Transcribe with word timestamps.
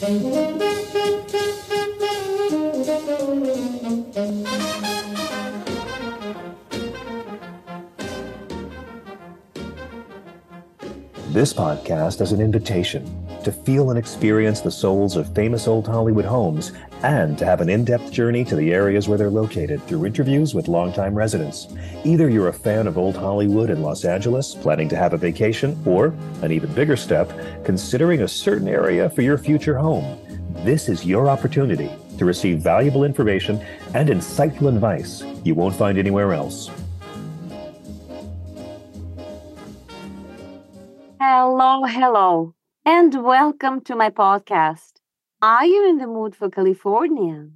This 0.00 0.08
podcast 11.52 12.22
is 12.22 12.32
an 12.32 12.40
invitation 12.40 13.04
to 13.44 13.52
feel 13.52 13.90
and 13.90 13.98
experience 13.98 14.60
the 14.60 14.70
souls 14.70 15.16
of 15.16 15.34
famous 15.34 15.66
old 15.66 15.86
Hollywood 15.86 16.24
homes 16.24 16.72
and 17.02 17.38
to 17.38 17.44
have 17.44 17.60
an 17.60 17.68
in 17.68 17.84
depth 17.84 18.12
journey 18.12 18.44
to 18.44 18.56
the 18.56 18.72
areas 18.72 19.08
where 19.08 19.16
they're 19.16 19.30
located 19.30 19.82
through 19.86 20.06
interviews 20.06 20.54
with 20.54 20.68
longtime 20.68 21.14
residents. 21.14 21.68
Either 22.04 22.28
you're 22.28 22.48
a 22.48 22.52
fan 22.52 22.86
of 22.86 22.98
old 22.98 23.16
Hollywood 23.16 23.70
in 23.70 23.82
Los 23.82 24.04
Angeles, 24.04 24.54
planning 24.54 24.88
to 24.88 24.96
have 24.96 25.12
a 25.12 25.18
vacation, 25.18 25.80
or, 25.86 26.14
an 26.42 26.52
even 26.52 26.72
bigger 26.74 26.96
step, 26.96 27.32
considering 27.64 28.22
a 28.22 28.28
certain 28.28 28.68
area 28.68 29.08
for 29.10 29.22
your 29.22 29.38
future 29.38 29.78
home. 29.78 30.18
This 30.64 30.88
is 30.88 31.06
your 31.06 31.28
opportunity 31.28 31.90
to 32.18 32.24
receive 32.24 32.58
valuable 32.58 33.04
information 33.04 33.64
and 33.94 34.10
insightful 34.10 34.68
advice 34.68 35.22
you 35.42 35.54
won't 35.54 35.74
find 35.74 35.96
anywhere 35.96 36.34
else. 36.34 36.70
Hello, 41.18 41.84
hello, 41.84 42.54
and 42.84 43.22
welcome 43.22 43.80
to 43.82 43.94
my 43.94 44.08
podcast. 44.08 44.92
Are 45.42 45.66
you 45.66 45.88
in 45.88 45.98
the 45.98 46.06
mood 46.06 46.34
for 46.34 46.48
California? 46.48 47.48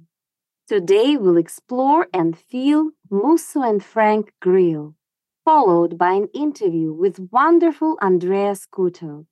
Today 0.67 1.17
we'll 1.17 1.37
explore 1.37 2.07
and 2.13 2.37
feel 2.37 2.91
Musso 3.09 3.61
and 3.61 3.83
Frank 3.83 4.33
Grill, 4.39 4.95
followed 5.43 5.97
by 5.97 6.13
an 6.13 6.27
interview 6.33 6.93
with 6.93 7.29
wonderful 7.31 7.97
Andrea 8.01 8.53
Scuto, 8.53 9.25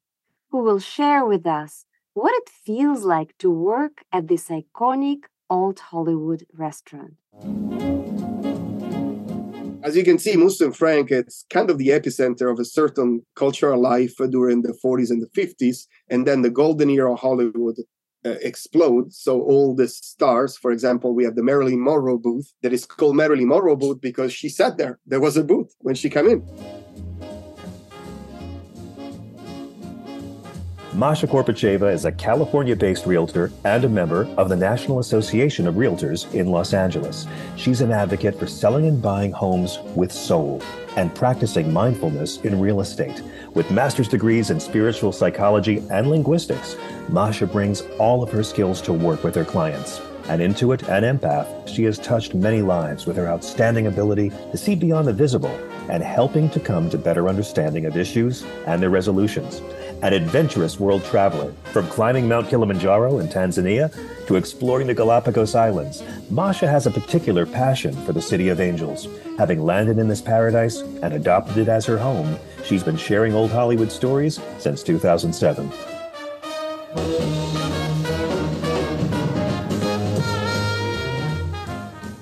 who 0.50 0.60
will 0.60 0.80
share 0.80 1.26
with 1.26 1.46
us 1.46 1.86
what 2.14 2.34
it 2.34 2.50
feels 2.50 3.04
like 3.04 3.38
to 3.38 3.50
work 3.50 4.04
at 4.12 4.28
this 4.28 4.50
iconic 4.50 5.26
old 5.50 5.80
Hollywood 5.80 6.46
restaurant. 6.54 7.16
As 9.84 9.98
you 9.98 10.04
can 10.06 10.18
see, 10.18 10.38
Musso 10.38 10.66
and 10.66 10.76
Frank, 10.76 11.12
it's 11.12 11.46
kind 11.50 11.70
of 11.70 11.78
the 11.78 11.90
epicenter 11.90 12.50
of 12.50 12.58
a 12.58 12.64
certain 12.64 13.22
cultural 13.36 13.82
life 13.82 14.16
during 14.30 14.62
the 14.62 14.78
40s 14.84 15.10
and 15.10 15.22
the 15.22 15.28
50s. 15.38 15.88
And 16.10 16.26
then 16.26 16.42
the 16.42 16.50
golden 16.50 16.90
era 16.90 17.12
of 17.12 17.20
Hollywood 17.20 17.76
uh, 18.26 18.36
explode. 18.42 19.12
So 19.14 19.42
all 19.42 19.76
the 19.76 19.90
stars, 19.90 20.56
for 20.56 20.72
example, 20.72 21.14
we 21.14 21.26
have 21.26 21.36
the 21.36 21.44
Marilyn 21.44 21.84
Monroe 21.84 22.18
booth 22.18 22.54
that 22.62 22.72
is 22.72 22.86
called 22.86 23.18
Marilyn 23.18 23.50
Monroe 23.50 23.76
booth 23.76 24.00
because 24.00 24.32
she 24.32 24.48
sat 24.48 24.78
there. 24.78 25.00
There 25.06 25.20
was 25.20 25.36
a 25.36 25.44
booth 25.44 25.76
when 25.80 25.96
she 25.96 26.10
came 26.10 26.28
in. 26.28 26.42
Masha 30.96 31.26
Korpacheva 31.26 31.92
is 31.92 32.06
a 32.06 32.12
California 32.12 32.76
based 32.76 33.08
realtor 33.08 33.52
and 33.64 33.84
a 33.84 33.90
member 33.90 34.28
of 34.38 34.48
the 34.48 34.56
National 34.56 35.00
Association 35.00 35.66
of 35.66 35.74
Realtors 35.74 36.32
in 36.36 36.52
Los 36.52 36.72
Angeles. 36.72 37.26
She's 37.56 37.82
an 37.82 37.92
advocate 37.92 38.38
for 38.38 38.46
selling 38.46 38.86
and 38.86 39.02
buying 39.02 39.32
homes 39.32 39.80
with 39.96 40.12
soul 40.12 40.62
and 40.96 41.14
practicing 41.16 41.74
mindfulness 41.74 42.38
in 42.42 42.60
real 42.60 42.80
estate. 42.80 43.24
With 43.56 43.72
master's 43.72 44.08
degrees 44.08 44.52
in 44.52 44.60
spiritual 44.60 45.12
psychology 45.12 45.84
and 45.90 46.12
linguistics, 46.12 46.76
Masha 47.10 47.48
brings 47.48 47.82
all 47.98 48.22
of 48.22 48.32
her 48.32 48.44
skills 48.44 48.80
to 48.84 48.94
work 48.94 49.24
with 49.24 49.34
her 49.34 49.46
clients. 49.46 50.00
An 50.30 50.42
intuit 50.42 50.88
and 50.90 51.20
empath, 51.20 51.68
she 51.68 51.84
has 51.86 51.98
touched 51.98 52.36
many 52.36 52.62
lives 52.62 53.08
with 53.08 53.18
her 53.18 53.28
outstanding 53.28 53.88
ability 53.88 54.30
to 54.52 54.58
see 54.58 54.76
beyond 54.76 55.08
the 55.08 55.14
visible 55.14 55.60
and 55.90 56.04
helping 56.04 56.52
to 56.52 56.60
come 56.60 56.88
to 56.92 57.00
better 57.00 57.28
understanding 57.28 57.88
of 57.88 57.98
issues 57.98 58.46
and 58.68 58.80
their 58.80 58.92
resolutions 58.92 59.62
an 60.04 60.12
adventurous 60.12 60.82
world 60.82 61.02
traveler. 61.06 61.54
From 61.72 61.88
climbing 61.88 62.28
Mount 62.28 62.50
Kilimanjaro 62.50 63.20
in 63.20 63.30
Tanzania 63.30 63.90
to 64.28 64.36
exploring 64.36 64.88
the 64.88 64.94
Galapagos 64.94 65.56
Islands, 65.56 66.04
Masha 66.30 66.68
has 66.68 66.86
a 66.86 66.92
particular 66.92 67.46
passion 67.46 67.96
for 68.06 68.12
the 68.12 68.22
City 68.22 68.50
of 68.50 68.60
Angels. 68.60 69.08
Having 69.38 69.64
landed 69.64 69.98
in 69.98 70.10
this 70.10 70.20
paradise 70.20 70.82
and 71.02 71.14
adopted 71.14 71.58
it 71.58 71.70
as 71.70 71.86
her 71.86 71.98
home, 71.98 72.38
she's 72.66 72.84
been 72.84 72.98
sharing 72.98 73.34
old 73.34 73.50
Hollywood 73.50 73.90
stories 73.90 74.42
since 74.60 74.84
2007. 74.84 75.72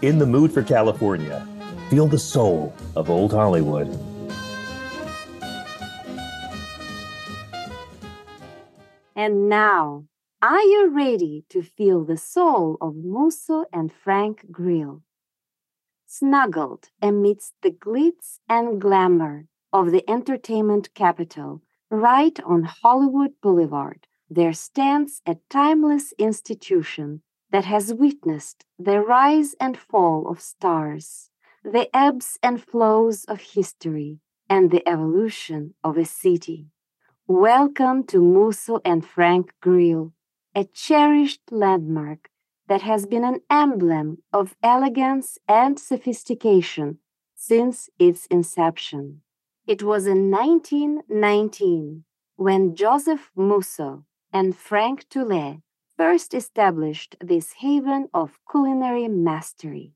In 0.03 0.19
the 0.19 0.27
mood 0.27 0.53
for 0.53 0.61
California, 0.61 1.47
feel 1.89 2.05
the 2.05 2.19
soul 2.19 2.75
of 2.95 3.09
old 3.09 3.31
Hollywood. 3.31 3.89
And 9.23 9.47
now, 9.49 10.07
are 10.41 10.63
you 10.63 10.89
ready 10.89 11.45
to 11.49 11.61
feel 11.61 12.03
the 12.03 12.17
soul 12.17 12.75
of 12.81 12.95
Musso 12.95 13.65
and 13.71 13.93
Frank 13.93 14.47
Grill? 14.49 15.03
Snuggled 16.07 16.89
amidst 17.03 17.53
the 17.61 17.69
glitz 17.69 18.39
and 18.49 18.81
glamour 18.81 19.45
of 19.71 19.91
the 19.91 20.03
entertainment 20.09 20.95
capital, 20.95 21.61
right 21.91 22.39
on 22.43 22.63
Hollywood 22.63 23.39
Boulevard, 23.43 24.07
there 24.27 24.53
stands 24.53 25.21
a 25.27 25.37
timeless 25.51 26.13
institution 26.17 27.21
that 27.51 27.65
has 27.65 27.93
witnessed 27.93 28.65
the 28.79 29.01
rise 29.01 29.53
and 29.59 29.77
fall 29.77 30.27
of 30.31 30.41
stars, 30.41 31.29
the 31.63 31.95
ebbs 31.95 32.39
and 32.41 32.59
flows 32.59 33.23
of 33.25 33.39
history, 33.39 34.17
and 34.49 34.71
the 34.71 34.81
evolution 34.89 35.75
of 35.83 35.95
a 35.95 36.05
city. 36.05 36.71
Welcome 37.33 38.03
to 38.07 38.21
Musso 38.21 38.81
and 38.83 39.05
Frank 39.05 39.53
Grill, 39.61 40.11
a 40.53 40.65
cherished 40.65 41.39
landmark 41.49 42.29
that 42.67 42.81
has 42.81 43.05
been 43.05 43.23
an 43.23 43.39
emblem 43.49 44.17
of 44.33 44.57
elegance 44.61 45.37
and 45.47 45.79
sophistication 45.79 46.97
since 47.33 47.89
its 47.97 48.25
inception. 48.25 49.21
It 49.65 49.81
was 49.81 50.07
in 50.07 50.29
1919 50.29 52.03
when 52.35 52.75
Joseph 52.75 53.31
Musso 53.33 54.03
and 54.33 54.53
Frank 54.53 55.07
Toulet 55.09 55.61
first 55.95 56.33
established 56.33 57.15
this 57.21 57.53
haven 57.59 58.09
of 58.13 58.39
culinary 58.51 59.07
mastery. 59.07 59.93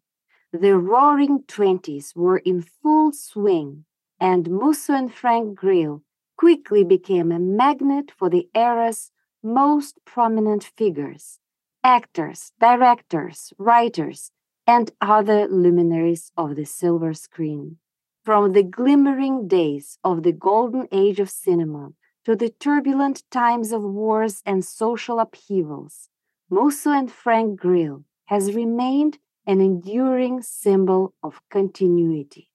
The 0.53 0.77
roaring 0.77 1.39
20s 1.39 2.15
were 2.15 2.37
in 2.37 2.61
full 2.61 3.11
swing, 3.11 3.83
and 4.21 4.49
Musso 4.49 4.93
and 4.93 5.13
Frank 5.13 5.55
Grill 5.55 6.04
quickly 6.37 6.83
became 6.83 7.31
a 7.31 7.39
magnet 7.39 8.11
for 8.11 8.29
the 8.29 8.49
era's 8.53 9.11
most 9.43 9.99
prominent 10.05 10.63
figures 10.63 11.39
actors, 11.83 12.51
directors, 12.59 13.53
writers, 13.59 14.31
and 14.65 14.91
other 15.01 15.47
luminaries 15.47 16.31
of 16.35 16.55
the 16.55 16.65
silver 16.65 17.13
screen. 17.13 17.77
From 18.23 18.53
the 18.53 18.63
glimmering 18.63 19.47
days 19.47 19.99
of 20.03 20.23
the 20.23 20.31
golden 20.31 20.87
age 20.91 21.19
of 21.19 21.29
cinema 21.29 21.91
to 22.25 22.35
the 22.35 22.49
turbulent 22.49 23.21
times 23.29 23.71
of 23.71 23.83
wars 23.83 24.41
and 24.47 24.65
social 24.65 25.19
upheavals, 25.19 26.09
Musso 26.49 26.89
and 26.89 27.11
Frank 27.11 27.59
Grill 27.59 28.03
has 28.25 28.55
remained 28.55 29.19
an 29.45 29.61
enduring 29.61 30.41
symbol 30.41 31.13
of 31.21 31.39
continuity. 31.51 32.49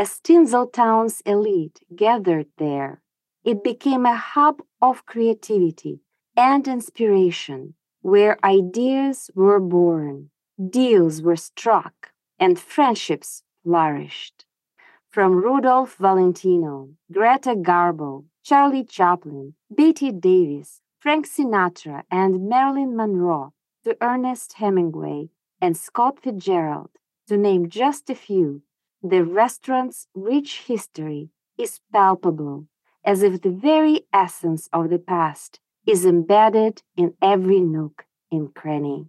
As 0.00 0.20
Tinseltown's 0.20 1.22
elite 1.22 1.80
gathered 1.96 2.46
there, 2.56 3.02
it 3.42 3.64
became 3.64 4.06
a 4.06 4.14
hub 4.14 4.62
of 4.80 5.04
creativity 5.06 6.02
and 6.36 6.68
inspiration 6.68 7.74
where 8.00 8.38
ideas 8.44 9.28
were 9.34 9.58
born, 9.58 10.30
deals 10.70 11.20
were 11.20 11.34
struck, 11.34 12.12
and 12.38 12.60
friendships 12.60 13.42
flourished. 13.64 14.44
From 15.10 15.32
Rudolph 15.32 15.96
Valentino, 15.96 16.90
Greta 17.10 17.56
Garbo, 17.56 18.26
Charlie 18.44 18.84
Chaplin, 18.84 19.54
Bette 19.68 20.12
Davis, 20.12 20.80
Frank 21.00 21.26
Sinatra, 21.26 22.04
and 22.08 22.48
Marilyn 22.48 22.94
Monroe 22.94 23.52
to 23.82 23.96
Ernest 24.00 24.52
Hemingway 24.52 25.30
and 25.60 25.76
Scott 25.76 26.20
Fitzgerald, 26.22 26.90
to 27.26 27.36
name 27.36 27.68
just 27.68 28.08
a 28.08 28.14
few, 28.14 28.62
the 29.02 29.24
restaurant's 29.24 30.08
rich 30.14 30.62
history 30.66 31.30
is 31.56 31.80
palpable, 31.92 32.66
as 33.04 33.22
if 33.22 33.40
the 33.42 33.50
very 33.50 34.06
essence 34.12 34.68
of 34.72 34.90
the 34.90 34.98
past 34.98 35.60
is 35.86 36.04
embedded 36.04 36.82
in 36.96 37.14
every 37.22 37.60
nook 37.60 38.04
and 38.30 38.54
cranny. 38.54 39.06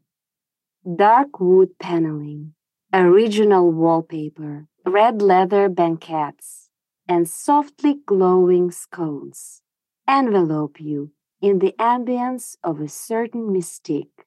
Dark 0.96 1.40
wood 1.40 1.78
paneling, 1.80 2.54
original 2.94 3.72
wallpaper, 3.72 4.68
red 4.86 5.22
leather 5.22 5.68
banquettes, 5.68 6.70
and 7.08 7.28
softly 7.28 8.00
glowing 8.06 8.72
scones 8.72 9.62
envelope 10.08 10.80
you 10.80 11.12
in 11.42 11.60
the 11.60 11.74
ambience 11.80 12.56
of 12.64 12.80
a 12.80 12.88
certain 12.88 13.50
mystique, 13.50 14.26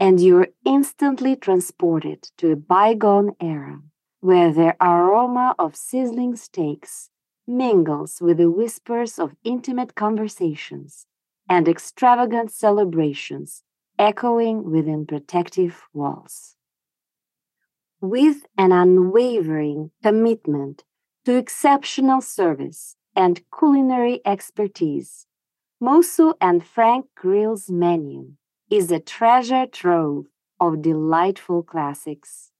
and 0.00 0.20
you're 0.20 0.48
instantly 0.64 1.36
transported 1.36 2.30
to 2.36 2.52
a 2.52 2.56
bygone 2.56 3.34
era 3.40 3.80
where 4.20 4.52
the 4.52 4.74
aroma 4.80 5.54
of 5.58 5.76
sizzling 5.76 6.36
steaks 6.36 7.10
mingles 7.46 8.20
with 8.20 8.38
the 8.38 8.50
whispers 8.50 9.18
of 9.18 9.36
intimate 9.44 9.94
conversations 9.94 11.06
and 11.48 11.68
extravagant 11.68 12.50
celebrations 12.50 13.62
echoing 13.98 14.70
within 14.70 15.06
protective 15.06 15.86
walls. 15.92 16.56
With 18.00 18.46
an 18.58 18.72
unwavering 18.72 19.90
commitment 20.02 20.84
to 21.24 21.36
exceptional 21.36 22.20
service 22.20 22.96
and 23.14 23.40
culinary 23.56 24.20
expertise, 24.26 25.26
Musso 25.80 26.34
and 26.40 26.64
Frank 26.64 27.06
Grill's 27.14 27.70
menu 27.70 28.32
is 28.70 28.90
a 28.90 29.00
treasure 29.00 29.66
trove 29.66 30.26
of 30.60 30.82
delightful 30.82 31.62
classics. 31.62 32.50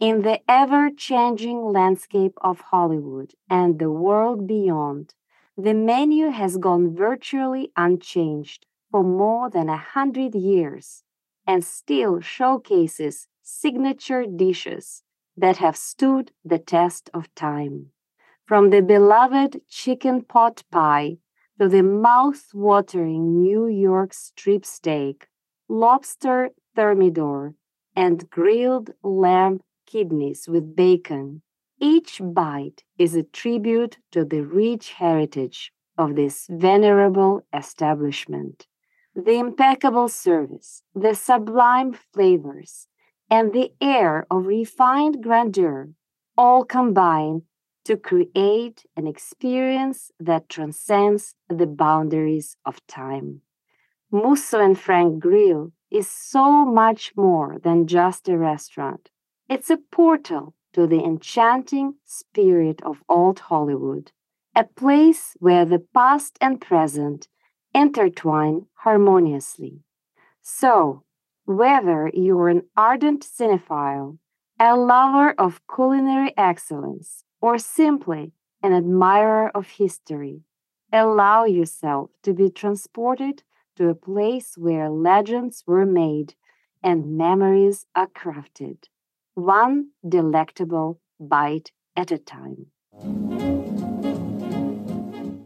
In 0.00 0.22
the 0.22 0.40
ever 0.50 0.90
changing 0.90 1.62
landscape 1.62 2.36
of 2.40 2.60
Hollywood 2.72 3.34
and 3.48 3.78
the 3.78 3.92
world 3.92 4.46
beyond, 4.46 5.14
the 5.56 5.72
menu 5.72 6.30
has 6.30 6.56
gone 6.56 6.96
virtually 6.96 7.70
unchanged 7.76 8.66
for 8.90 9.04
more 9.04 9.48
than 9.48 9.68
a 9.68 9.76
hundred 9.76 10.34
years 10.34 11.04
and 11.46 11.64
still 11.64 12.20
showcases 12.20 13.28
signature 13.40 14.26
dishes 14.26 15.04
that 15.36 15.58
have 15.58 15.76
stood 15.76 16.32
the 16.44 16.58
test 16.58 17.08
of 17.14 17.32
time. 17.36 17.90
From 18.46 18.70
the 18.70 18.82
beloved 18.82 19.60
chicken 19.68 20.22
pot 20.22 20.64
pie 20.72 21.18
to 21.60 21.68
the 21.68 21.84
mouth-watering 21.84 23.40
New 23.40 23.68
York 23.68 24.12
strip 24.12 24.64
steak, 24.64 25.28
lobster 25.68 26.50
thermidor, 26.74 27.54
and 27.94 28.28
grilled 28.28 28.90
lamb 29.04 29.60
kidneys 29.94 30.48
with 30.48 30.74
bacon, 30.74 31.40
each 31.80 32.20
bite 32.20 32.82
is 32.98 33.14
a 33.14 33.22
tribute 33.22 33.98
to 34.10 34.24
the 34.24 34.40
rich 34.40 34.94
heritage 34.94 35.70
of 35.96 36.16
this 36.16 36.48
venerable 36.50 37.42
establishment. 37.52 38.66
The 39.14 39.38
impeccable 39.38 40.08
service, 40.08 40.82
the 40.96 41.14
sublime 41.14 41.92
flavors, 42.12 42.88
and 43.30 43.52
the 43.52 43.70
air 43.80 44.26
of 44.32 44.46
refined 44.46 45.22
grandeur 45.22 45.90
all 46.36 46.64
combine 46.64 47.42
to 47.84 47.96
create 47.96 48.84
an 48.96 49.06
experience 49.06 50.10
that 50.18 50.48
transcends 50.48 51.36
the 51.48 51.68
boundaries 51.68 52.56
of 52.66 52.84
time. 52.88 53.42
Musso 54.10 54.58
and 54.58 54.76
Frank 54.76 55.20
Grill 55.20 55.70
is 55.88 56.08
so 56.08 56.64
much 56.64 57.12
more 57.16 57.60
than 57.62 57.86
just 57.86 58.28
a 58.28 58.36
restaurant. 58.36 59.10
It's 59.46 59.68
a 59.68 59.76
portal 59.76 60.54
to 60.72 60.86
the 60.86 61.04
enchanting 61.04 61.96
spirit 62.02 62.80
of 62.82 63.02
old 63.10 63.40
Hollywood, 63.40 64.10
a 64.56 64.64
place 64.64 65.36
where 65.38 65.66
the 65.66 65.80
past 65.80 66.38
and 66.40 66.58
present 66.58 67.28
intertwine 67.74 68.66
harmoniously. 68.76 69.82
So, 70.40 71.04
whether 71.44 72.10
you're 72.14 72.48
an 72.48 72.62
ardent 72.74 73.22
cinephile, 73.22 74.16
a 74.58 74.76
lover 74.76 75.32
of 75.32 75.60
culinary 75.72 76.32
excellence, 76.38 77.24
or 77.42 77.58
simply 77.58 78.32
an 78.62 78.72
admirer 78.72 79.50
of 79.54 79.68
history, 79.68 80.40
allow 80.90 81.44
yourself 81.44 82.08
to 82.22 82.32
be 82.32 82.48
transported 82.48 83.42
to 83.76 83.90
a 83.90 83.94
place 83.94 84.56
where 84.56 84.88
legends 84.88 85.64
were 85.66 85.84
made 85.84 86.34
and 86.82 87.18
memories 87.18 87.84
are 87.94 88.08
crafted 88.08 88.84
one 89.34 89.88
delectable 90.08 91.00
bite 91.18 91.72
at 91.96 92.12
a 92.12 92.18
time. 92.18 92.66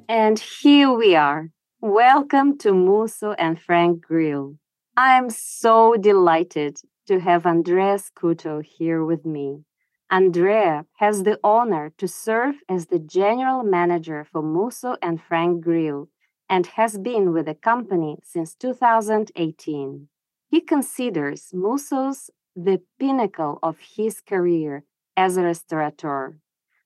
And 0.09 0.39
here 0.39 0.93
we 0.93 1.17
are. 1.17 1.51
Welcome 1.81 2.59
to 2.59 2.75
Musso 2.75 3.33
and 3.33 3.59
Frank 3.59 4.05
Grill. 4.05 4.57
I'm 4.97 5.31
so 5.31 5.95
delighted 5.97 6.81
to 7.07 7.21
have 7.21 7.47
Andrea 7.47 7.99
Scuto 7.99 8.63
here 8.63 9.05
with 9.05 9.25
me. 9.25 9.65
Andrea 10.11 10.85
has 10.97 11.23
the 11.23 11.39
honor 11.43 11.93
to 11.97 12.07
serve 12.07 12.57
as 12.69 12.87
the 12.87 12.99
general 12.99 13.63
manager 13.63 14.27
for 14.31 14.43
Musso 14.43 14.97
and 15.01 15.21
Frank 15.21 15.63
Grill 15.65 16.09
and 16.49 16.67
has 16.67 16.99
been 16.99 17.33
with 17.33 17.47
the 17.47 17.55
company 17.55 18.19
since 18.23 18.55
2018. 18.55 20.09
He 20.51 20.61
considers 20.61 21.51
Musso's 21.53 22.31
the 22.65 22.81
pinnacle 22.99 23.61
of 23.63 23.79
his 23.97 24.21
career 24.21 24.85
as 25.17 25.37
a 25.37 25.43
restaurateur. 25.43 26.35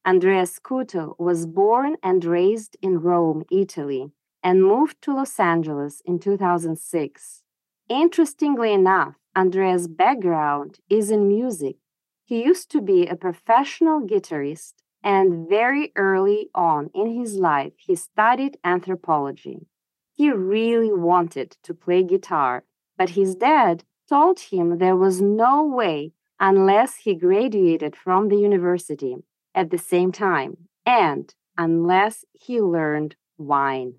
Andrea 0.04 0.42
Scuto 0.42 1.14
was 1.18 1.46
born 1.46 1.96
and 2.02 2.24
raised 2.24 2.76
in 2.82 3.00
Rome, 3.00 3.44
Italy, 3.50 4.10
and 4.42 4.62
moved 4.62 5.00
to 5.02 5.14
Los 5.14 5.38
Angeles 5.40 6.02
in 6.04 6.18
2006. 6.18 7.42
Interestingly 7.88 8.72
enough, 8.72 9.14
Andrea's 9.34 9.88
background 9.88 10.80
is 10.90 11.10
in 11.10 11.26
music. 11.26 11.76
He 12.24 12.44
used 12.44 12.70
to 12.72 12.82
be 12.82 13.06
a 13.06 13.16
professional 13.16 14.00
guitarist, 14.00 14.74
and 15.02 15.48
very 15.48 15.92
early 15.96 16.50
on 16.54 16.90
in 16.94 17.18
his 17.18 17.36
life, 17.36 17.72
he 17.78 17.94
studied 17.94 18.58
anthropology. 18.62 19.66
He 20.14 20.30
really 20.30 20.92
wanted 20.92 21.56
to 21.62 21.72
play 21.72 22.02
guitar, 22.02 22.64
but 22.98 23.10
his 23.10 23.34
dad 23.34 23.84
told 24.12 24.38
him 24.40 24.76
there 24.76 25.02
was 25.06 25.22
no 25.22 25.64
way 25.64 26.12
unless 26.38 26.96
he 26.96 27.14
graduated 27.14 27.96
from 27.96 28.28
the 28.28 28.36
university 28.36 29.16
at 29.54 29.70
the 29.70 29.78
same 29.78 30.12
time 30.12 30.52
and 30.84 31.34
unless 31.56 32.22
he 32.34 32.60
learned 32.60 33.16
wine. 33.38 33.94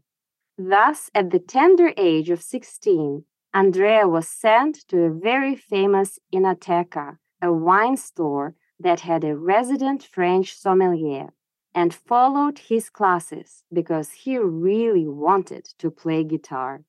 Thus, 0.56 1.10
at 1.16 1.32
the 1.32 1.40
tender 1.40 1.94
age 1.98 2.30
of 2.30 2.44
16, 2.44 3.24
Andrea 3.56 4.08
was 4.08 4.28
sent 4.28 4.88
to 4.90 4.98
a 5.02 5.18
very 5.30 5.56
famous 5.56 6.20
Enoteca, 6.32 7.18
a 7.42 7.52
wine 7.52 7.98
store 7.98 8.54
that 8.80 9.00
had 9.00 9.24
a 9.24 9.36
resident 9.36 10.04
French 10.04 10.56
sommelier, 10.56 11.30
and 11.74 11.92
followed 11.92 12.60
his 12.60 12.92
classes 12.92 13.64
because 13.74 14.12
he 14.12 14.38
really 14.38 15.08
wanted 15.08 15.66
to 15.80 15.90
play 15.90 16.24
guitar. 16.24 16.84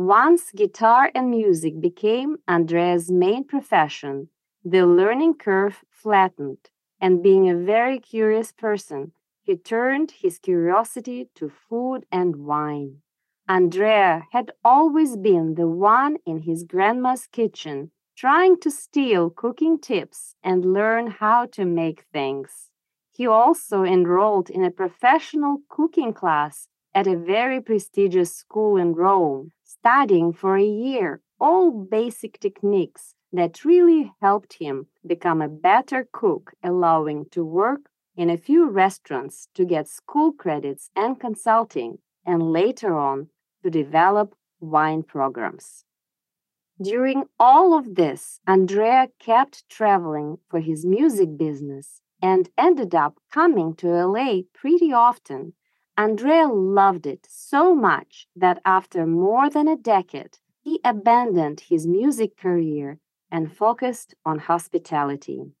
Once 0.00 0.50
guitar 0.52 1.10
and 1.14 1.30
music 1.30 1.78
became 1.78 2.38
Andrea's 2.48 3.10
main 3.10 3.44
profession, 3.44 4.30
the 4.64 4.86
learning 4.86 5.34
curve 5.34 5.84
flattened, 5.90 6.70
and 7.02 7.22
being 7.22 7.50
a 7.50 7.54
very 7.54 7.98
curious 7.98 8.50
person, 8.50 9.12
he 9.42 9.54
turned 9.54 10.10
his 10.22 10.38
curiosity 10.38 11.28
to 11.34 11.50
food 11.50 12.06
and 12.10 12.36
wine. 12.36 13.02
Andrea 13.46 14.22
had 14.32 14.50
always 14.64 15.18
been 15.18 15.56
the 15.56 15.68
one 15.68 16.16
in 16.24 16.38
his 16.38 16.64
grandma's 16.64 17.26
kitchen, 17.26 17.90
trying 18.16 18.58
to 18.58 18.70
steal 18.70 19.28
cooking 19.28 19.78
tips 19.78 20.34
and 20.42 20.72
learn 20.72 21.08
how 21.08 21.44
to 21.44 21.66
make 21.66 22.06
things. 22.10 22.70
He 23.12 23.26
also 23.26 23.84
enrolled 23.84 24.48
in 24.48 24.64
a 24.64 24.70
professional 24.70 25.58
cooking 25.68 26.14
class 26.14 26.68
at 26.94 27.06
a 27.06 27.18
very 27.18 27.60
prestigious 27.60 28.34
school 28.34 28.78
in 28.78 28.94
Rome, 28.94 29.52
studying 29.80 30.32
for 30.32 30.56
a 30.56 30.64
year 30.64 31.20
all 31.40 31.70
basic 31.70 32.38
techniques 32.38 33.14
that 33.32 33.64
really 33.64 34.12
helped 34.20 34.54
him 34.54 34.86
become 35.06 35.40
a 35.40 35.48
better 35.48 36.06
cook, 36.12 36.52
allowing 36.62 37.24
to 37.30 37.44
work 37.44 37.88
in 38.16 38.28
a 38.28 38.36
few 38.36 38.68
restaurants 38.68 39.48
to 39.54 39.64
get 39.64 39.88
school 39.88 40.32
credits 40.32 40.90
and 40.94 41.18
consulting, 41.18 41.98
and 42.26 42.52
later 42.52 42.94
on 42.98 43.28
to 43.62 43.70
develop 43.70 44.34
wine 44.60 45.02
programs. 45.02 45.84
During 46.82 47.24
all 47.38 47.78
of 47.78 47.94
this, 47.94 48.40
Andrea 48.46 49.08
kept 49.18 49.68
traveling 49.68 50.38
for 50.50 50.60
his 50.60 50.84
music 50.84 51.38
business 51.38 52.02
and 52.20 52.50
ended 52.58 52.94
up 52.94 53.14
coming 53.32 53.74
to 53.76 53.88
LA 53.88 54.42
pretty 54.52 54.92
often 54.92 55.54
Andrea 55.96 56.48
loved 56.48 57.06
it 57.06 57.26
so 57.28 57.74
much 57.74 58.26
that 58.34 58.60
after 58.64 59.06
more 59.06 59.50
than 59.50 59.68
a 59.68 59.76
decade, 59.76 60.38
he 60.62 60.80
abandoned 60.84 61.60
his 61.60 61.86
music 61.86 62.36
career 62.36 62.98
and 63.30 63.52
focused 63.52 64.14
on 64.24 64.38
hospitality. 64.38 65.52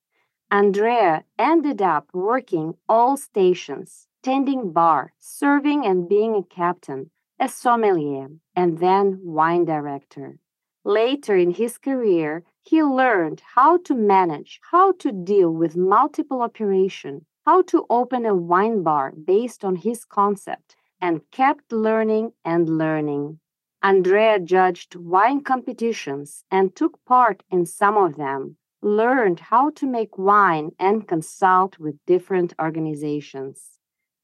Andrea 0.50 1.24
ended 1.38 1.80
up 1.80 2.08
working 2.12 2.74
all 2.88 3.16
stations, 3.16 4.08
tending 4.22 4.72
bar, 4.72 5.12
serving 5.18 5.86
and 5.86 6.08
being 6.08 6.34
a 6.34 6.42
captain, 6.42 7.10
a 7.38 7.48
sommelier, 7.48 8.28
and 8.56 8.78
then 8.78 9.20
wine 9.22 9.64
director. 9.64 10.38
Later 10.84 11.36
in 11.36 11.52
his 11.52 11.78
career, 11.78 12.44
he 12.62 12.82
learned 12.82 13.42
how 13.54 13.78
to 13.78 13.94
manage, 13.94 14.60
how 14.70 14.92
to 14.92 15.12
deal 15.12 15.50
with 15.50 15.76
multiple 15.76 16.42
operations, 16.42 17.22
how 17.50 17.62
to 17.62 17.84
open 17.90 18.24
a 18.24 18.32
wine 18.32 18.80
bar 18.84 19.12
based 19.26 19.64
on 19.64 19.74
his 19.74 20.04
concept 20.04 20.76
and 21.00 21.28
kept 21.32 21.72
learning 21.72 22.30
and 22.44 22.78
learning. 22.78 23.40
Andrea 23.82 24.38
judged 24.38 24.94
wine 24.94 25.40
competitions 25.42 26.44
and 26.48 26.76
took 26.76 27.04
part 27.04 27.42
in 27.50 27.66
some 27.66 27.96
of 27.96 28.14
them, 28.14 28.56
learned 28.82 29.40
how 29.40 29.68
to 29.70 29.84
make 29.84 30.16
wine 30.16 30.70
and 30.78 31.08
consult 31.08 31.76
with 31.80 32.06
different 32.06 32.54
organizations. 32.62 33.80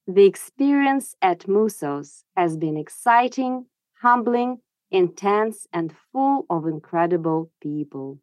The 0.06 0.24
experience 0.24 1.16
at 1.20 1.48
Musso's 1.48 2.22
has 2.36 2.56
been 2.56 2.76
exciting, 2.76 3.66
humbling, 4.02 4.58
intense, 4.92 5.66
and 5.72 5.92
full 6.12 6.46
of 6.48 6.64
incredible 6.64 7.50
people. 7.60 8.20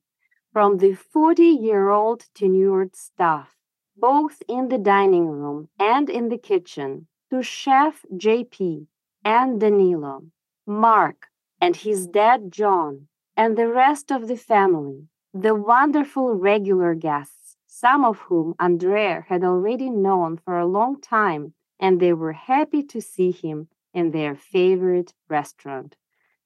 From 0.54 0.78
the 0.78 0.94
40 0.94 1.44
year 1.44 1.90
old 1.90 2.24
tenured 2.34 2.96
staff, 2.96 3.54
both 3.96 4.42
in 4.48 4.70
the 4.70 4.78
dining 4.78 5.28
room 5.28 5.70
and 5.80 6.10
in 6.10 6.30
the 6.30 6.38
kitchen, 6.38 7.08
to 7.30 7.42
Chef 7.42 8.06
JP 8.14 8.88
and 9.24 9.60
Danilo, 9.60 10.24
Mark 10.66 11.28
and 11.60 11.76
his 11.76 12.08
dad 12.08 12.52
John, 12.52 13.08
and 13.36 13.58
the 13.58 13.68
rest 13.68 14.12
of 14.12 14.28
the 14.28 14.38
family, 14.38 15.08
the 15.34 15.56
wonderful 15.56 16.36
regular 16.36 16.94
guests, 16.94 17.58
some 17.66 18.06
of 18.06 18.20
whom 18.20 18.54
Andrea 18.60 19.26
had 19.28 19.44
already 19.44 19.90
known 19.90 20.38
for 20.38 20.60
a 20.60 20.68
long 20.68 21.02
time, 21.02 21.54
and 21.80 22.00
they 22.00 22.14
were 22.14 22.34
happy 22.34 22.84
to 22.84 23.02
see 23.02 23.32
him 23.32 23.68
in 23.94 24.12
their 24.12 24.36
favorite 24.36 25.14
restaurant. 25.30 25.96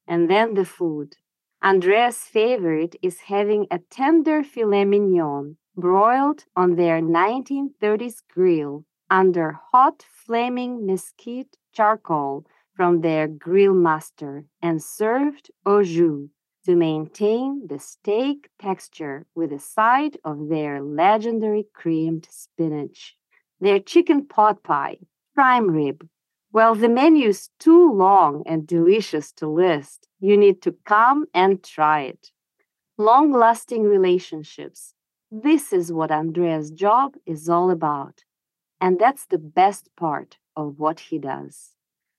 And 0.07 0.29
then 0.29 0.53
the 0.53 0.65
food. 0.65 1.17
Andrea's 1.61 2.19
favorite 2.19 2.95
is 3.01 3.21
having 3.21 3.67
a 3.69 3.79
tender 3.89 4.43
filet 4.43 4.85
mignon 4.85 5.57
broiled 5.77 6.45
on 6.55 6.75
their 6.75 6.99
1930s 6.99 8.23
grill 8.33 8.83
under 9.09 9.51
hot 9.71 10.03
flaming 10.09 10.85
mesquite 10.85 11.55
charcoal 11.71 12.45
from 12.75 13.01
their 13.01 13.27
grill 13.27 13.73
master 13.73 14.43
and 14.61 14.81
served 14.81 15.51
au 15.65 15.83
jus 15.83 16.29
to 16.65 16.75
maintain 16.75 17.65
the 17.67 17.79
steak 17.79 18.49
texture 18.59 19.25
with 19.35 19.53
a 19.53 19.59
side 19.59 20.17
of 20.25 20.49
their 20.49 20.81
legendary 20.81 21.65
creamed 21.73 22.27
spinach. 22.29 23.15
Their 23.61 23.79
chicken 23.79 24.25
pot 24.25 24.63
pie, 24.63 24.97
prime 25.33 25.69
rib. 25.71 26.07
Well, 26.51 26.75
the 26.75 26.89
menu 26.89 27.29
is 27.29 27.49
too 27.59 27.93
long 27.93 28.43
and 28.45 28.67
delicious 28.67 29.31
to 29.33 29.47
list. 29.47 30.07
You 30.19 30.35
need 30.35 30.61
to 30.63 30.75
come 30.85 31.25
and 31.33 31.63
try 31.63 32.01
it. 32.01 32.31
Long 32.97 33.31
lasting 33.31 33.83
relationships. 33.83 34.93
This 35.31 35.73
is 35.73 35.91
what 35.91 36.09
Andrea's 36.09 36.71
job 36.71 37.15
is 37.25 37.49
all 37.49 37.69
about. 37.69 38.23
And 38.79 38.97
that's 38.97 39.25
the 39.25 39.37
best 39.37 39.89
part 39.97 40.37
of 40.55 40.79
what 40.79 41.01
he 41.01 41.19
does. 41.19 41.73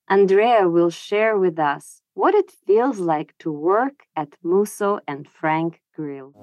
Andrea 0.07 0.69
will 0.69 0.91
share 0.91 1.35
with 1.35 1.57
us 1.57 2.03
what 2.13 2.35
it 2.35 2.51
feels 2.67 2.99
like 2.99 3.33
to 3.39 3.51
work 3.51 4.03
at 4.15 4.35
Musso 4.43 4.99
and 5.07 5.27
Frank 5.27 5.81
Grill. 5.95 6.33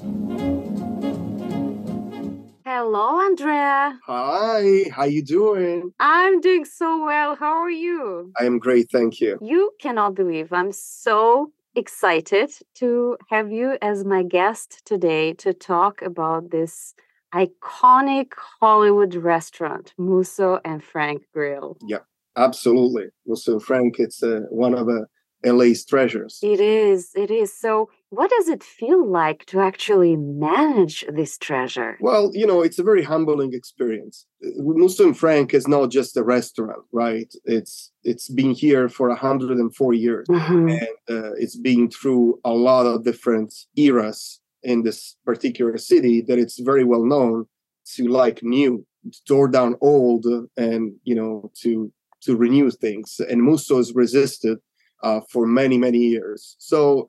Hello, 2.64 3.20
Andrea. 3.20 4.00
Hi, 4.04 4.86
how 4.90 5.04
you 5.04 5.22
doing? 5.22 5.92
I'm 6.00 6.40
doing 6.40 6.64
so 6.64 7.04
well. 7.04 7.36
How 7.36 7.58
are 7.58 7.70
you? 7.70 8.32
I 8.40 8.44
am 8.44 8.58
great, 8.58 8.90
thank 8.90 9.20
you. 9.20 9.38
You 9.40 9.70
cannot 9.80 10.16
believe 10.16 10.52
I'm 10.52 10.72
so 10.72 11.52
excited 11.76 12.50
to 12.76 13.16
have 13.28 13.52
you 13.52 13.78
as 13.82 14.04
my 14.04 14.22
guest 14.22 14.82
today 14.84 15.34
to 15.34 15.52
talk 15.52 16.02
about 16.02 16.50
this 16.50 16.94
iconic 17.34 18.32
Hollywood 18.60 19.14
restaurant, 19.14 19.94
Musso 19.98 20.58
and 20.64 20.82
Frank 20.82 21.24
Grill. 21.32 21.76
Yeah. 21.86 21.98
Absolutely. 22.36 23.06
Musso 23.26 23.58
Frank, 23.58 23.98
it's 23.98 24.22
uh, 24.22 24.40
one 24.50 24.74
of 24.74 24.88
uh, 24.88 25.06
LA's 25.44 25.84
treasures. 25.84 26.38
It 26.42 26.60
is. 26.60 27.12
It 27.14 27.30
is. 27.30 27.58
So, 27.58 27.88
what 28.10 28.30
does 28.30 28.48
it 28.48 28.62
feel 28.62 29.04
like 29.04 29.44
to 29.46 29.60
actually 29.60 30.16
manage 30.16 31.04
this 31.12 31.36
treasure? 31.36 31.98
Well, 32.00 32.30
you 32.32 32.46
know, 32.46 32.62
it's 32.62 32.78
a 32.78 32.84
very 32.84 33.02
humbling 33.02 33.52
experience. 33.52 34.26
Uh, 34.44 34.50
Musso 34.58 35.12
Frank 35.12 35.52
is 35.54 35.66
not 35.66 35.90
just 35.90 36.16
a 36.16 36.22
restaurant, 36.22 36.84
right? 36.92 37.32
It's 37.44 37.92
it's 38.04 38.28
been 38.28 38.52
here 38.52 38.88
for 38.88 39.08
104 39.08 39.94
years, 39.94 40.26
mm-hmm. 40.28 40.68
and 40.68 40.88
uh, 41.10 41.32
it's 41.34 41.56
been 41.56 41.90
through 41.90 42.40
a 42.44 42.52
lot 42.52 42.86
of 42.86 43.04
different 43.04 43.52
eras 43.76 44.40
in 44.62 44.82
this 44.82 45.16
particular 45.24 45.76
city 45.78 46.22
that 46.22 46.38
it's 46.38 46.58
very 46.60 46.84
well 46.84 47.04
known 47.04 47.46
to 47.94 48.08
like 48.08 48.42
new, 48.42 48.86
to 49.12 49.24
tore 49.26 49.48
down 49.48 49.74
old, 49.80 50.26
and 50.56 50.94
you 51.02 51.14
know 51.14 51.50
to 51.62 51.92
to 52.22 52.36
renew 52.36 52.70
things. 52.70 53.20
And 53.28 53.42
Musso 53.42 53.78
has 53.78 53.94
resisted 53.94 54.58
uh, 55.02 55.20
for 55.30 55.46
many, 55.46 55.78
many 55.78 55.98
years. 55.98 56.56
So 56.58 57.08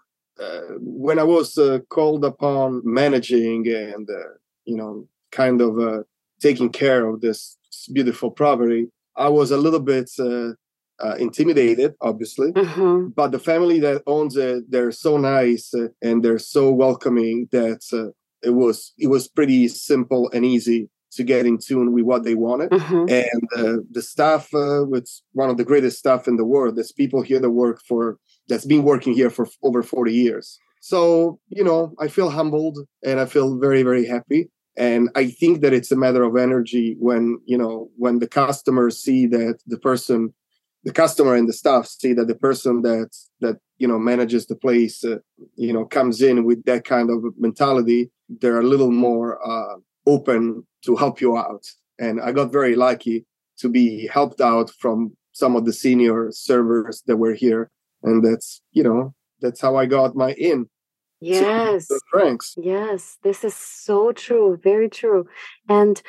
when 0.79 1.20
I 1.20 1.24
was 1.24 1.58
uh, 1.58 1.79
called 1.89 2.24
upon 2.25 2.82
managing 2.84 3.67
and, 3.67 4.10
uh, 4.10 4.34
you 4.65 4.75
know, 4.75 5.08
kind 5.32 5.62
of 5.62 5.79
uh, 5.79 6.03
taking 6.41 6.70
care 6.70 7.08
of 7.08 7.22
this 7.22 7.58
beautiful 7.94 8.32
property, 8.32 8.88
I 9.15 9.29
was 9.29 9.51
a 9.51 9.58
little 9.58 9.79
bit 9.79 10.10
uh, 10.20 10.53
intimidated, 11.17 11.96
obviously. 12.01 12.51
Mm-hmm. 12.51 13.10
But 13.10 13.32
the 13.32 13.39
family 13.39 13.79
that 13.79 14.03
owns 14.06 14.36
it, 14.36 14.70
they're 14.70 14.91
so 14.91 15.17
nice 15.17 15.74
and 16.01 16.24
they're 16.24 16.39
so 16.39 16.72
welcoming 16.72 17.48
that 17.51 18.13
it 18.44 18.51
was 18.51 18.94
it 18.98 19.08
was 19.08 19.27
pretty 19.27 19.67
simple 19.67 20.29
and 20.32 20.46
easy 20.46 20.89
to 21.12 21.24
get 21.24 21.46
in 21.46 21.58
tune 21.58 21.94
with 21.94 22.03
what 22.03 22.24
they 22.24 22.36
wanted. 22.36 22.70
Mm-hmm. 22.70 23.10
And 23.10 23.44
uh, 23.58 23.82
the 23.91 24.01
staff, 24.01 24.53
uh, 24.53 24.88
it's 24.91 25.24
one 25.34 25.50
of 25.50 25.58
the 25.58 25.65
greatest 25.65 25.98
staff 25.98 26.27
in 26.27 26.38
the 26.38 26.46
world. 26.46 26.75
There's 26.75 26.91
people 26.91 27.22
here 27.22 27.39
that 27.39 27.50
work 27.50 27.82
for, 27.88 28.17
that's 28.47 28.65
been 28.65 28.83
working 28.83 29.13
here 29.13 29.29
for 29.29 29.47
over 29.63 29.83
40 29.83 30.13
years. 30.13 30.59
So, 30.81 31.39
you 31.49 31.63
know, 31.63 31.93
I 31.99 32.07
feel 32.07 32.29
humbled 32.29 32.79
and 33.03 33.19
I 33.19 33.25
feel 33.25 33.57
very, 33.59 33.83
very 33.83 34.05
happy. 34.05 34.49
And 34.77 35.09
I 35.15 35.27
think 35.27 35.61
that 35.61 35.73
it's 35.73 35.91
a 35.91 35.95
matter 35.95 36.23
of 36.23 36.37
energy 36.37 36.95
when, 36.99 37.39
you 37.45 37.57
know, 37.57 37.89
when 37.97 38.19
the 38.19 38.27
customers 38.27 39.01
see 39.01 39.25
that 39.27 39.59
the 39.65 39.79
person, 39.79 40.33
the 40.83 40.93
customer 40.93 41.35
and 41.35 41.49
the 41.49 41.53
staff 41.53 41.87
see 41.87 42.13
that 42.13 42.27
the 42.27 42.35
person 42.35 42.83
that, 42.83 43.09
that, 43.41 43.57
you 43.79 43.87
know, 43.87 43.97
manages 43.97 44.45
the 44.45 44.55
place, 44.55 45.03
uh, 45.03 45.17
you 45.55 45.73
know, 45.73 45.83
comes 45.83 46.21
in 46.21 46.45
with 46.45 46.63
that 46.65 46.85
kind 46.85 47.09
of 47.09 47.23
mentality, 47.37 48.11
they're 48.29 48.59
a 48.59 48.67
little 48.67 48.91
more, 48.91 49.39
uh, 49.45 49.77
open 50.05 50.65
to 50.85 50.95
help 50.95 51.19
you 51.19 51.35
out. 51.37 51.65
And 51.99 52.21
I 52.21 52.31
got 52.31 52.51
very 52.51 52.75
lucky 52.75 53.25
to 53.57 53.69
be 53.69 54.07
helped 54.07 54.41
out 54.41 54.69
from 54.79 55.17
some 55.31 55.55
of 55.55 55.65
the 55.65 55.73
senior 55.73 56.31
servers 56.31 57.03
that 57.07 57.17
were 57.17 57.33
here. 57.33 57.69
And 58.07 58.23
that's, 58.23 58.61
you 58.71 58.83
know, 58.83 59.13
that's 59.41 59.61
how 59.61 59.75
I 59.75 59.85
got 59.85 60.15
my 60.15 60.33
in. 60.33 60.69
Yes. 61.19 61.87
Franks. 62.11 62.53
Yes, 62.57 63.17
this 63.23 63.43
is 63.43 63.55
so 63.55 64.11
true. 64.11 64.59
Very 64.63 64.89
true. 64.89 65.27
And 65.67 66.01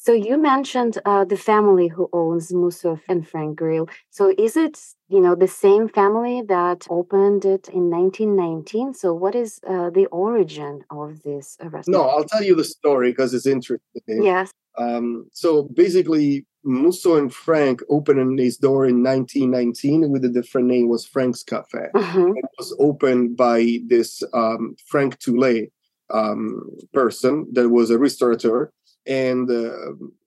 so 0.00 0.12
you 0.12 0.38
mentioned 0.38 0.98
uh, 1.04 1.24
the 1.24 1.36
family 1.36 1.88
who 1.88 2.08
owns 2.12 2.52
Musso 2.52 3.00
and 3.08 3.28
Frank 3.28 3.58
Grill. 3.58 3.88
So 4.10 4.32
is 4.38 4.56
it 4.56 4.78
you 5.08 5.20
know 5.20 5.34
the 5.34 5.48
same 5.48 5.88
family 5.88 6.42
that 6.48 6.86
opened 6.88 7.44
it 7.44 7.68
in 7.68 7.90
1919? 7.90 8.94
So 8.94 9.12
what 9.12 9.34
is 9.34 9.60
uh, 9.68 9.90
the 9.90 10.06
origin 10.06 10.84
of 10.90 11.22
this 11.24 11.56
restaurant? 11.60 11.88
No, 11.88 12.02
I'll 12.02 12.24
tell 12.24 12.44
you 12.44 12.54
the 12.54 12.64
story 12.64 13.10
because 13.10 13.34
it's 13.34 13.46
interesting. 13.46 14.22
Yes. 14.22 14.50
Um, 14.76 15.28
so 15.32 15.64
basically, 15.74 16.46
Musso 16.64 17.16
and 17.16 17.32
Frank 17.32 17.80
opened 17.88 18.38
his 18.38 18.56
door 18.56 18.86
in 18.86 19.02
1919 19.02 20.10
with 20.10 20.24
a 20.24 20.28
different 20.28 20.66
name. 20.66 20.88
was 20.88 21.06
Frank's 21.06 21.42
Cafe. 21.42 21.88
Mm-hmm. 21.94 22.32
It 22.36 22.44
was 22.58 22.76
opened 22.78 23.36
by 23.36 23.78
this 23.86 24.22
um, 24.34 24.76
Frank 24.86 25.18
Toulet 25.18 25.72
um, 26.10 26.62
person 26.92 27.46
that 27.52 27.68
was 27.68 27.90
a 27.90 27.98
restaurateur 27.98 28.70
and 29.08 29.50
uh, 29.50 29.72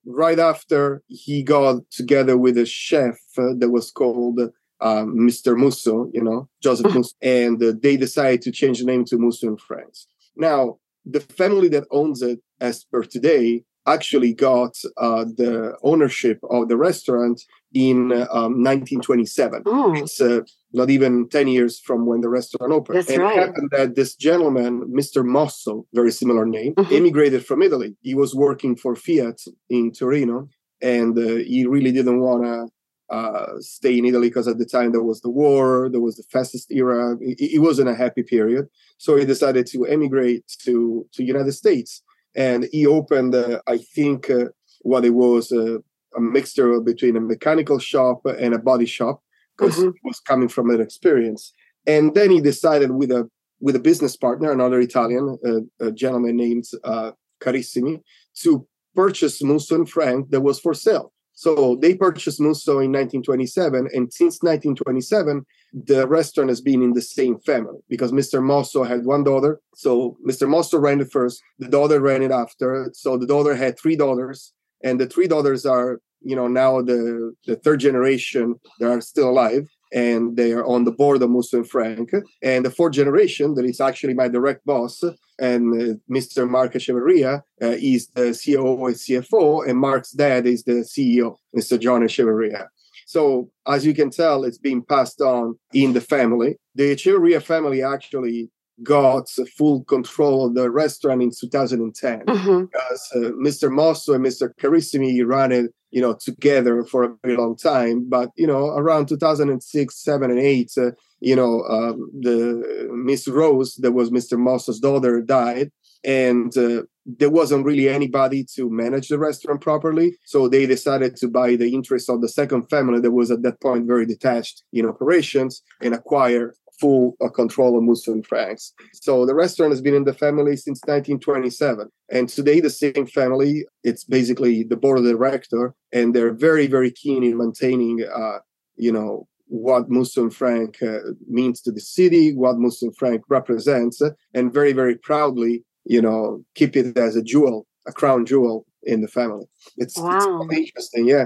right 0.05 0.39
after 0.39 1.03
he 1.07 1.43
got 1.43 1.89
together 1.91 2.35
with 2.35 2.57
a 2.57 2.65
chef 2.65 3.17
uh, 3.37 3.53
that 3.59 3.69
was 3.69 3.91
called 3.91 4.39
um, 4.81 5.15
Mr. 5.15 5.55
Musso, 5.55 6.09
you 6.13 6.23
know, 6.23 6.49
Joseph 6.61 6.91
Musso, 6.93 7.15
and 7.21 7.63
uh, 7.63 7.73
they 7.79 7.95
decided 7.95 8.41
to 8.41 8.51
change 8.51 8.79
the 8.79 8.85
name 8.85 9.05
to 9.05 9.17
Musso 9.17 9.47
and 9.47 9.61
Frank. 9.61 9.93
Now, 10.35 10.79
the 11.05 11.19
family 11.19 11.67
that 11.69 11.85
owns 11.91 12.23
it, 12.23 12.39
as 12.59 12.83
per 12.83 13.03
today, 13.03 13.63
actually 13.87 14.33
got 14.33 14.77
uh, 14.97 15.23
the 15.23 15.75
ownership 15.83 16.39
of 16.49 16.69
the 16.69 16.77
restaurant 16.77 17.41
in 17.73 18.11
um, 18.11 18.63
1927. 18.63 19.63
Oh. 19.65 19.93
It's 19.95 20.21
uh, 20.21 20.41
not 20.73 20.89
even 20.89 21.29
10 21.29 21.47
years 21.47 21.79
from 21.79 22.05
when 22.05 22.21
the 22.21 22.29
restaurant 22.29 22.71
opened. 22.71 22.99
That's 22.99 23.09
and 23.09 23.23
right. 23.23 23.37
it 23.37 23.47
happened 23.47 23.69
that 23.71 23.95
this 23.95 24.15
gentleman, 24.15 24.93
Mr. 24.93 25.25
Mosso, 25.25 25.85
very 25.93 26.11
similar 26.11 26.45
name, 26.45 26.75
mm-hmm. 26.75 26.93
immigrated 26.93 27.45
from 27.45 27.61
Italy. 27.61 27.95
He 28.01 28.13
was 28.13 28.35
working 28.35 28.75
for 28.75 28.95
Fiat 28.95 29.41
in 29.69 29.91
Torino, 29.91 30.49
and 30.81 31.17
uh, 31.17 31.37
he 31.37 31.65
really 31.65 31.91
didn't 31.91 32.19
want 32.19 32.43
to 32.43 32.67
uh, 33.11 33.59
stay 33.59 33.97
in 33.97 34.05
Italy 34.05 34.29
because 34.29 34.47
at 34.47 34.57
the 34.57 34.65
time 34.65 34.91
there 34.91 35.03
was 35.03 35.21
the 35.21 35.29
war, 35.29 35.89
there 35.91 35.99
was 35.99 36.15
the 36.15 36.23
fascist 36.31 36.71
era. 36.71 37.17
It, 37.19 37.55
it 37.55 37.59
wasn't 37.59 37.89
a 37.89 37.95
happy 37.95 38.23
period, 38.23 38.67
so 38.97 39.17
he 39.17 39.25
decided 39.25 39.65
to 39.67 39.85
emigrate 39.85 40.45
to 40.63 41.05
to 41.13 41.23
United 41.23 41.51
States, 41.51 42.03
and 42.35 42.67
he 42.71 42.85
opened, 42.85 43.35
uh, 43.35 43.59
I 43.67 43.77
think, 43.77 44.29
uh, 44.29 44.45
what 44.81 45.05
it 45.05 45.11
was 45.11 45.51
uh, 45.51 45.77
a 46.15 46.21
mixture 46.21 46.79
between 46.81 47.15
a 47.15 47.21
mechanical 47.21 47.79
shop 47.79 48.25
and 48.25 48.53
a 48.53 48.59
body 48.59 48.85
shop 48.85 49.21
because 49.57 49.77
mm-hmm. 49.77 49.91
he 49.91 49.99
was 50.03 50.19
coming 50.19 50.49
from 50.49 50.69
that 50.69 50.81
experience. 50.81 51.53
And 51.85 52.13
then 52.13 52.31
he 52.31 52.41
decided 52.41 52.91
with 52.91 53.11
a 53.11 53.29
with 53.59 53.75
a 53.75 53.79
business 53.79 54.17
partner, 54.17 54.51
another 54.51 54.79
Italian, 54.79 55.37
uh, 55.45 55.85
a 55.85 55.91
gentleman 55.91 56.35
named 56.35 56.65
uh, 56.83 57.11
Carissimi, 57.39 58.01
to 58.41 58.67
purchase 58.95 59.43
Musso 59.43 59.75
and 59.75 59.89
Frank 59.89 60.31
that 60.31 60.41
was 60.41 60.59
for 60.59 60.73
sale. 60.73 61.13
So 61.41 61.75
they 61.75 61.95
purchased 61.95 62.39
Musso 62.39 62.73
in 62.73 62.91
1927, 62.91 63.89
and 63.95 64.13
since 64.13 64.43
1927, 64.43 65.43
the 65.73 66.07
restaurant 66.07 66.51
has 66.51 66.61
been 66.61 66.83
in 66.83 66.93
the 66.93 67.01
same 67.01 67.39
family 67.39 67.79
because 67.89 68.11
Mr. 68.11 68.43
Mosso 68.43 68.83
had 68.83 69.05
one 69.05 69.23
daughter. 69.23 69.59
So 69.73 70.19
Mr. 70.23 70.47
Mosso 70.47 70.77
ran 70.77 71.01
it 71.01 71.11
first, 71.11 71.41
the 71.57 71.67
daughter 71.67 71.99
ran 71.99 72.21
it 72.21 72.29
after. 72.29 72.91
So 72.93 73.17
the 73.17 73.25
daughter 73.25 73.55
had 73.55 73.79
three 73.79 73.95
daughters, 73.95 74.53
and 74.83 74.99
the 74.99 75.07
three 75.07 75.27
daughters 75.27 75.65
are, 75.65 75.99
you 76.21 76.35
know, 76.35 76.47
now 76.47 76.83
the, 76.83 77.33
the 77.47 77.55
third 77.55 77.79
generation 77.79 78.59
that 78.79 78.91
are 78.91 79.01
still 79.01 79.31
alive 79.31 79.67
and 79.93 80.37
they 80.37 80.53
are 80.53 80.65
on 80.65 80.83
the 80.83 80.91
board 80.91 81.21
of 81.21 81.29
Musso 81.29 81.57
and 81.57 81.69
Frank. 81.69 82.11
And 82.41 82.65
the 82.65 82.71
fourth 82.71 82.93
generation, 82.93 83.55
that 83.55 83.65
is 83.65 83.81
actually 83.81 84.13
my 84.13 84.27
direct 84.27 84.65
boss, 84.65 85.03
and 85.39 85.81
uh, 85.81 85.95
Mr. 86.09 86.49
Mark 86.49 86.73
Echeverria 86.73 87.41
uh, 87.61 87.75
is 87.93 88.07
the 88.13 88.31
CEO 88.31 88.85
and 88.85 88.95
CFO, 88.95 89.67
and 89.67 89.77
Mark's 89.77 90.11
dad 90.11 90.45
is 90.45 90.63
the 90.63 90.85
CEO, 90.93 91.35
Mr. 91.55 91.79
John 91.79 92.01
Echeverria. 92.01 92.67
So 93.07 93.49
as 93.67 93.85
you 93.85 93.93
can 93.93 94.09
tell, 94.09 94.45
it's 94.45 94.57
being 94.57 94.83
passed 94.83 95.19
on 95.19 95.55
in 95.73 95.93
the 95.93 95.99
family. 95.99 96.57
The 96.75 96.95
Echeverria 96.95 97.41
family 97.41 97.83
actually 97.83 98.49
got 98.83 99.29
full 99.57 99.83
control 99.85 100.45
of 100.45 100.55
the 100.55 100.69
restaurant 100.69 101.21
in 101.21 101.31
2010 101.31 102.25
mm-hmm. 102.25 102.65
because 102.65 103.09
uh, 103.15 103.19
Mr. 103.31 103.71
Mosso 103.71 104.13
and 104.13 104.25
Mr. 104.25 104.49
Carissimi 104.59 105.25
ran 105.25 105.51
it 105.51 105.71
you 105.91 106.01
know 106.01 106.13
together 106.13 106.83
for 106.83 107.03
a 107.03 107.15
very 107.23 107.37
long 107.37 107.55
time 107.55 108.05
but 108.09 108.29
you 108.35 108.47
know 108.47 108.69
around 108.69 109.07
2006 109.07 110.03
7 110.03 110.31
and 110.31 110.39
8 110.39 110.71
uh, 110.77 110.91
you 111.19 111.35
know 111.35 111.63
um, 111.63 112.09
the 112.19 112.89
miss 112.91 113.27
rose 113.27 113.75
that 113.75 113.91
was 113.91 114.09
mr 114.09 114.37
mosso's 114.39 114.79
daughter 114.79 115.21
died 115.21 115.69
and 116.03 116.57
uh, 116.57 116.81
there 117.05 117.29
wasn't 117.29 117.65
really 117.65 117.87
anybody 117.87 118.43
to 118.55 118.69
manage 118.71 119.09
the 119.09 119.19
restaurant 119.19 119.61
properly 119.61 120.15
so 120.25 120.47
they 120.47 120.65
decided 120.65 121.15
to 121.17 121.27
buy 121.27 121.55
the 121.55 121.73
interest 121.73 122.09
of 122.09 122.21
the 122.21 122.29
second 122.29 122.63
family 122.69 122.99
that 122.99 123.11
was 123.11 123.29
at 123.29 123.43
that 123.43 123.59
point 123.59 123.85
very 123.85 124.05
detached 124.05 124.63
in 124.73 124.85
operations 124.85 125.61
and 125.81 125.93
acquire 125.93 126.53
full 126.81 127.15
uh, 127.23 127.29
control 127.29 127.77
of 127.77 127.83
Musso 127.83 128.11
and 128.11 128.25
Franks. 128.25 128.73
So 128.93 129.25
the 129.25 129.35
restaurant 129.35 129.71
has 129.71 129.81
been 129.81 129.93
in 129.93 130.03
the 130.03 130.13
family 130.13 130.57
since 130.57 130.81
1927. 130.81 131.87
And 132.09 132.27
today, 132.27 132.59
the 132.59 132.69
same 132.69 133.05
family, 133.05 133.65
it's 133.83 134.03
basically 134.03 134.63
the 134.63 134.75
board 134.75 134.97
of 134.97 135.05
director, 135.05 135.75
and 135.93 136.13
they're 136.13 136.33
very, 136.33 136.67
very 136.67 136.91
keen 136.91 137.23
in 137.23 137.37
maintaining, 137.37 138.03
uh, 138.03 138.39
you 138.75 138.91
know, 138.91 139.27
what 139.45 139.89
Musso 139.89 140.23
and 140.23 140.33
Frank 140.33 140.81
uh, 140.81 140.99
means 141.27 141.61
to 141.61 141.71
the 141.71 141.81
city, 141.81 142.33
what 142.33 142.57
Musso 142.57 142.87
and 142.87 142.97
Frank 142.97 143.21
represents, 143.29 144.01
and 144.33 144.53
very, 144.53 144.73
very 144.73 144.95
proudly, 144.95 145.63
you 145.85 146.01
know, 146.01 146.43
keep 146.55 146.75
it 146.75 146.97
as 146.97 147.15
a 147.15 147.21
jewel, 147.21 147.67
a 147.87 147.91
crown 147.91 148.25
jewel 148.25 148.65
in 148.83 149.01
the 149.01 149.07
family. 149.07 149.45
It's, 149.77 149.97
wow. 149.97 150.41
it's 150.49 150.57
interesting, 150.57 151.07
yeah. 151.07 151.25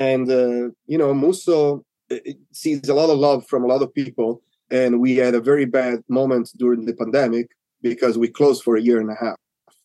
And, 0.00 0.30
uh, 0.30 0.70
you 0.86 0.98
know, 0.98 1.14
Musso 1.14 1.84
sees 2.52 2.88
a 2.88 2.94
lot 2.94 3.10
of 3.10 3.18
love 3.18 3.46
from 3.46 3.64
a 3.64 3.66
lot 3.66 3.82
of 3.82 3.92
people 3.94 4.42
and 4.70 5.00
we 5.00 5.16
had 5.16 5.34
a 5.34 5.40
very 5.40 5.64
bad 5.64 6.00
moment 6.08 6.50
during 6.56 6.84
the 6.84 6.94
pandemic 6.94 7.48
because 7.82 8.18
we 8.18 8.28
closed 8.28 8.62
for 8.62 8.76
a 8.76 8.80
year 8.80 9.00
and 9.00 9.10
a 9.10 9.14
half. 9.14 9.36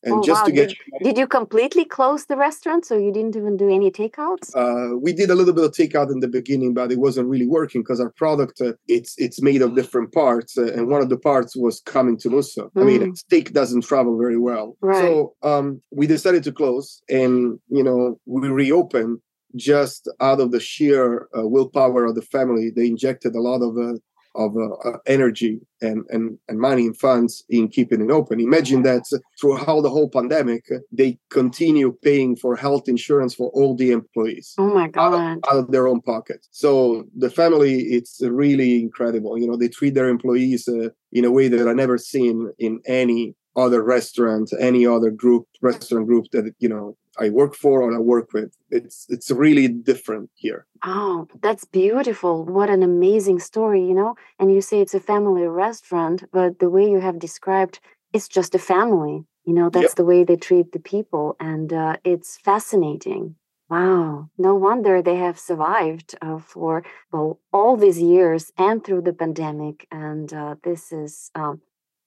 And 0.05 0.15
oh, 0.15 0.21
just 0.21 0.41
wow. 0.41 0.45
to 0.47 0.51
get 0.51 0.69
did, 0.69 0.77
you, 0.77 0.99
did 1.05 1.17
you 1.17 1.27
completely 1.27 1.85
close 1.85 2.25
the 2.25 2.35
restaurant 2.35 2.85
so 2.85 2.97
you 2.97 3.11
didn't 3.11 3.37
even 3.37 3.55
do 3.55 3.69
any 3.69 3.89
takeouts? 3.89 4.53
Uh, 4.53 4.97
we 4.97 5.13
did 5.13 5.29
a 5.29 5.35
little 5.35 5.53
bit 5.53 5.63
of 5.63 5.71
takeout 5.71 6.11
in 6.11 6.19
the 6.19 6.27
beginning, 6.27 6.73
but 6.73 6.91
it 6.91 6.99
wasn't 6.99 7.29
really 7.29 7.47
working 7.47 7.81
because 7.81 8.01
our 8.01 8.09
product 8.09 8.59
uh, 8.59 8.73
it's 8.89 9.15
it's 9.17 9.41
made 9.41 9.61
of 9.61 9.75
different 9.75 10.11
parts, 10.11 10.57
uh, 10.57 10.73
and 10.73 10.89
one 10.89 11.01
of 11.01 11.07
the 11.07 11.17
parts 11.17 11.55
was 11.55 11.79
coming 11.85 12.17
to 12.17 12.29
Musso. 12.29 12.69
Mm. 12.75 12.81
I 12.81 12.83
mean, 12.83 13.01
mm. 13.01 13.17
steak 13.17 13.53
doesn't 13.53 13.85
travel 13.85 14.17
very 14.17 14.37
well, 14.37 14.75
right. 14.81 15.01
so 15.01 15.35
um, 15.41 15.81
we 15.91 16.05
decided 16.05 16.43
to 16.43 16.51
close, 16.51 17.01
and 17.09 17.59
you 17.69 17.83
know 17.83 18.19
we 18.25 18.49
reopened 18.49 19.19
just 19.55 20.09
out 20.19 20.41
of 20.41 20.51
the 20.51 20.59
sheer 20.59 21.29
uh, 21.37 21.47
willpower 21.47 22.05
of 22.05 22.15
the 22.15 22.21
family. 22.23 22.71
They 22.75 22.87
injected 22.87 23.35
a 23.35 23.41
lot 23.41 23.61
of 23.61 23.77
uh, 23.77 23.99
of 24.35 24.55
uh, 24.57 24.73
uh, 24.89 24.97
energy 25.05 25.59
and, 25.81 26.05
and, 26.09 26.37
and 26.47 26.59
money 26.59 26.85
and 26.85 26.97
funds 26.97 27.43
in 27.49 27.67
keeping 27.67 28.01
it 28.01 28.11
open. 28.11 28.39
Imagine 28.39 28.83
that 28.83 29.03
throughout 29.39 29.81
the 29.81 29.89
whole 29.89 30.09
pandemic, 30.09 30.65
they 30.91 31.19
continue 31.29 31.95
paying 32.03 32.35
for 32.35 32.55
health 32.55 32.87
insurance 32.87 33.33
for 33.35 33.49
all 33.49 33.75
the 33.75 33.91
employees. 33.91 34.53
Oh 34.57 34.73
my 34.73 34.87
God. 34.87 35.13
Out 35.13 35.13
of, 35.13 35.37
out 35.51 35.59
of 35.59 35.71
their 35.71 35.87
own 35.87 36.01
pocket. 36.01 36.45
So 36.51 37.05
the 37.15 37.29
family, 37.29 37.81
it's 37.83 38.21
really 38.21 38.79
incredible. 38.79 39.37
You 39.37 39.47
know, 39.47 39.57
they 39.57 39.69
treat 39.69 39.93
their 39.93 40.09
employees 40.09 40.67
uh, 40.67 40.89
in 41.11 41.25
a 41.25 41.31
way 41.31 41.47
that 41.47 41.67
I 41.67 41.73
never 41.73 41.97
seen 41.97 42.51
in 42.57 42.79
any 42.85 43.35
other 43.55 43.83
restaurant, 43.83 44.51
any 44.59 44.85
other 44.85 45.11
group, 45.11 45.47
restaurant 45.61 46.07
group 46.07 46.25
that, 46.31 46.53
you 46.59 46.69
know, 46.69 46.97
I 47.19 47.29
work 47.29 47.53
for 47.55 47.83
or 47.83 47.95
I 47.95 47.99
work 47.99 48.33
with. 48.33 48.57
It's 48.71 49.05
it's 49.07 49.29
really 49.29 49.67
different 49.67 50.31
here. 50.33 50.65
Oh, 50.83 51.27
that's 51.41 51.63
beautiful. 51.63 52.43
What 52.43 52.69
an 52.69 52.81
amazing 52.81 53.39
story, 53.39 53.85
you 53.85 53.93
know? 53.93 54.15
And 54.39 54.51
you 54.51 54.61
say 54.61 54.81
it's 54.81 54.95
a 54.95 54.99
family 54.99 55.43
restaurant, 55.43 56.23
but 56.31 56.57
the 56.57 56.71
way 56.71 56.89
you 56.89 56.99
have 56.99 57.19
described 57.19 57.79
it's 58.13 58.27
just 58.27 58.55
a 58.55 58.59
family. 58.59 59.25
You 59.45 59.53
know, 59.53 59.69
that's 59.69 59.83
yep. 59.83 59.95
the 59.95 60.05
way 60.05 60.23
they 60.23 60.37
treat 60.37 60.71
the 60.71 60.79
people 60.79 61.35
and 61.39 61.73
uh, 61.73 61.97
it's 62.05 62.37
fascinating. 62.37 63.35
Wow, 63.69 64.29
no 64.37 64.55
wonder 64.55 65.01
they 65.01 65.15
have 65.15 65.39
survived 65.39 66.15
uh, 66.21 66.37
for 66.37 66.83
well 67.11 67.39
all 67.51 67.75
these 67.75 67.99
years 67.99 68.51
and 68.57 68.83
through 68.83 69.01
the 69.01 69.13
pandemic. 69.13 69.87
And 69.91 70.31
uh, 70.31 70.55
this 70.63 70.91
is 70.91 71.31
um, 71.33 71.61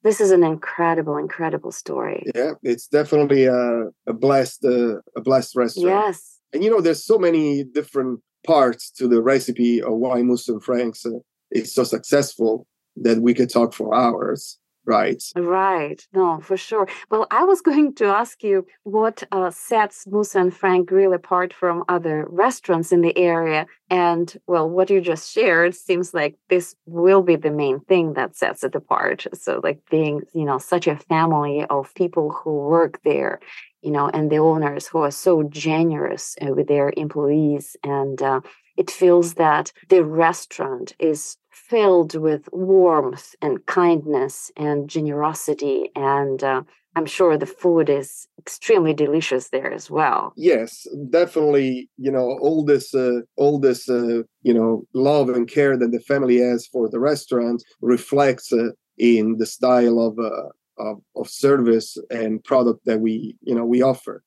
this 0.06 0.20
is 0.20 0.30
an 0.30 0.44
incredible, 0.44 1.16
incredible 1.16 1.72
story. 1.72 2.24
Yeah, 2.34 2.52
it's 2.62 2.86
definitely 2.86 3.44
a, 3.46 3.86
a 4.06 4.12
blessed, 4.12 4.64
uh, 4.64 4.96
a 5.16 5.20
blessed 5.20 5.56
restaurant. 5.56 6.06
Yes. 6.06 6.38
And 6.52 6.62
you 6.62 6.70
know, 6.70 6.80
there's 6.80 7.04
so 7.04 7.18
many 7.18 7.64
different 7.64 8.20
parts 8.46 8.90
to 8.92 9.08
the 9.08 9.20
recipe 9.20 9.82
of 9.82 9.94
why 9.94 10.22
Musso 10.22 10.60
Franks 10.60 11.04
uh, 11.04 11.10
is 11.50 11.74
so 11.74 11.84
successful 11.84 12.66
that 12.96 13.20
we 13.20 13.34
could 13.34 13.50
talk 13.50 13.74
for 13.74 13.94
hours 13.94 14.58
right. 14.86 15.22
Right. 15.34 16.06
No 16.12 16.40
for 16.40 16.56
sure. 16.56 16.88
Well 17.10 17.26
i 17.30 17.44
was 17.44 17.60
going 17.68 17.94
to 17.96 18.06
ask 18.06 18.42
you 18.42 18.66
what 18.84 19.22
uh, 19.32 19.50
sets 19.50 20.06
musso 20.06 20.40
and 20.40 20.54
frank 20.54 20.88
grill 20.88 21.12
apart 21.12 21.52
from 21.52 21.84
other 21.88 22.26
restaurants 22.30 22.92
in 22.92 23.00
the 23.02 23.16
area? 23.18 23.66
And 23.90 24.36
well 24.46 24.68
what 24.68 24.90
you 24.90 25.00
just 25.00 25.32
shared 25.32 25.74
seems 25.74 26.14
like 26.14 26.36
this 26.48 26.74
will 26.86 27.22
be 27.22 27.36
the 27.36 27.50
main 27.50 27.80
thing 27.80 28.14
that 28.14 28.36
sets 28.36 28.64
it 28.64 28.74
apart. 28.74 29.26
So 29.34 29.60
like 29.62 29.80
being 29.90 30.22
you 30.34 30.44
know 30.44 30.58
such 30.58 30.86
a 30.86 30.96
family 30.96 31.64
of 31.68 31.94
people 31.94 32.30
who 32.30 32.52
work 32.76 33.00
there 33.04 33.40
you 33.82 33.90
know 33.90 34.08
and 34.08 34.30
the 34.30 34.38
owners 34.38 34.86
who 34.86 34.98
are 34.98 35.10
so 35.10 35.42
generous 35.44 36.36
uh, 36.42 36.52
with 36.54 36.68
their 36.68 36.92
employees 36.96 37.76
and 37.84 38.20
uh, 38.22 38.40
it 38.76 38.90
feels 38.90 39.34
that 39.34 39.72
the 39.88 40.04
restaurant 40.04 40.94
is 40.98 41.36
filled 41.50 42.14
with 42.14 42.48
warmth 42.52 43.34
and 43.42 43.64
kindness 43.66 44.50
and 44.56 44.88
generosity 44.88 45.90
and 45.96 46.44
uh, 46.44 46.62
i'm 46.94 47.06
sure 47.06 47.36
the 47.36 47.46
food 47.46 47.88
is 47.88 48.28
extremely 48.38 48.94
delicious 48.94 49.48
there 49.48 49.72
as 49.72 49.90
well. 49.90 50.32
Yes 50.36 50.86
definitely 51.10 51.88
you 51.96 52.12
know 52.12 52.38
all 52.40 52.64
this 52.64 52.94
uh, 52.94 53.20
all 53.36 53.58
this 53.58 53.88
uh, 53.88 54.22
you 54.42 54.54
know 54.54 54.86
love 54.92 55.28
and 55.30 55.48
care 55.48 55.76
that 55.76 55.92
the 55.92 56.00
family 56.00 56.38
has 56.38 56.66
for 56.66 56.88
the 56.88 57.00
restaurant 57.00 57.64
reflects 57.80 58.52
uh, 58.52 58.70
in 58.98 59.36
the 59.38 59.46
style 59.46 59.98
of, 60.00 60.18
uh, 60.18 60.48
of 60.78 61.00
of 61.16 61.28
service 61.28 61.98
and 62.10 62.42
product 62.44 62.80
that 62.84 63.00
we 63.00 63.36
you 63.42 63.54
know 63.54 63.64
we 63.64 63.82
offer. 63.82 64.22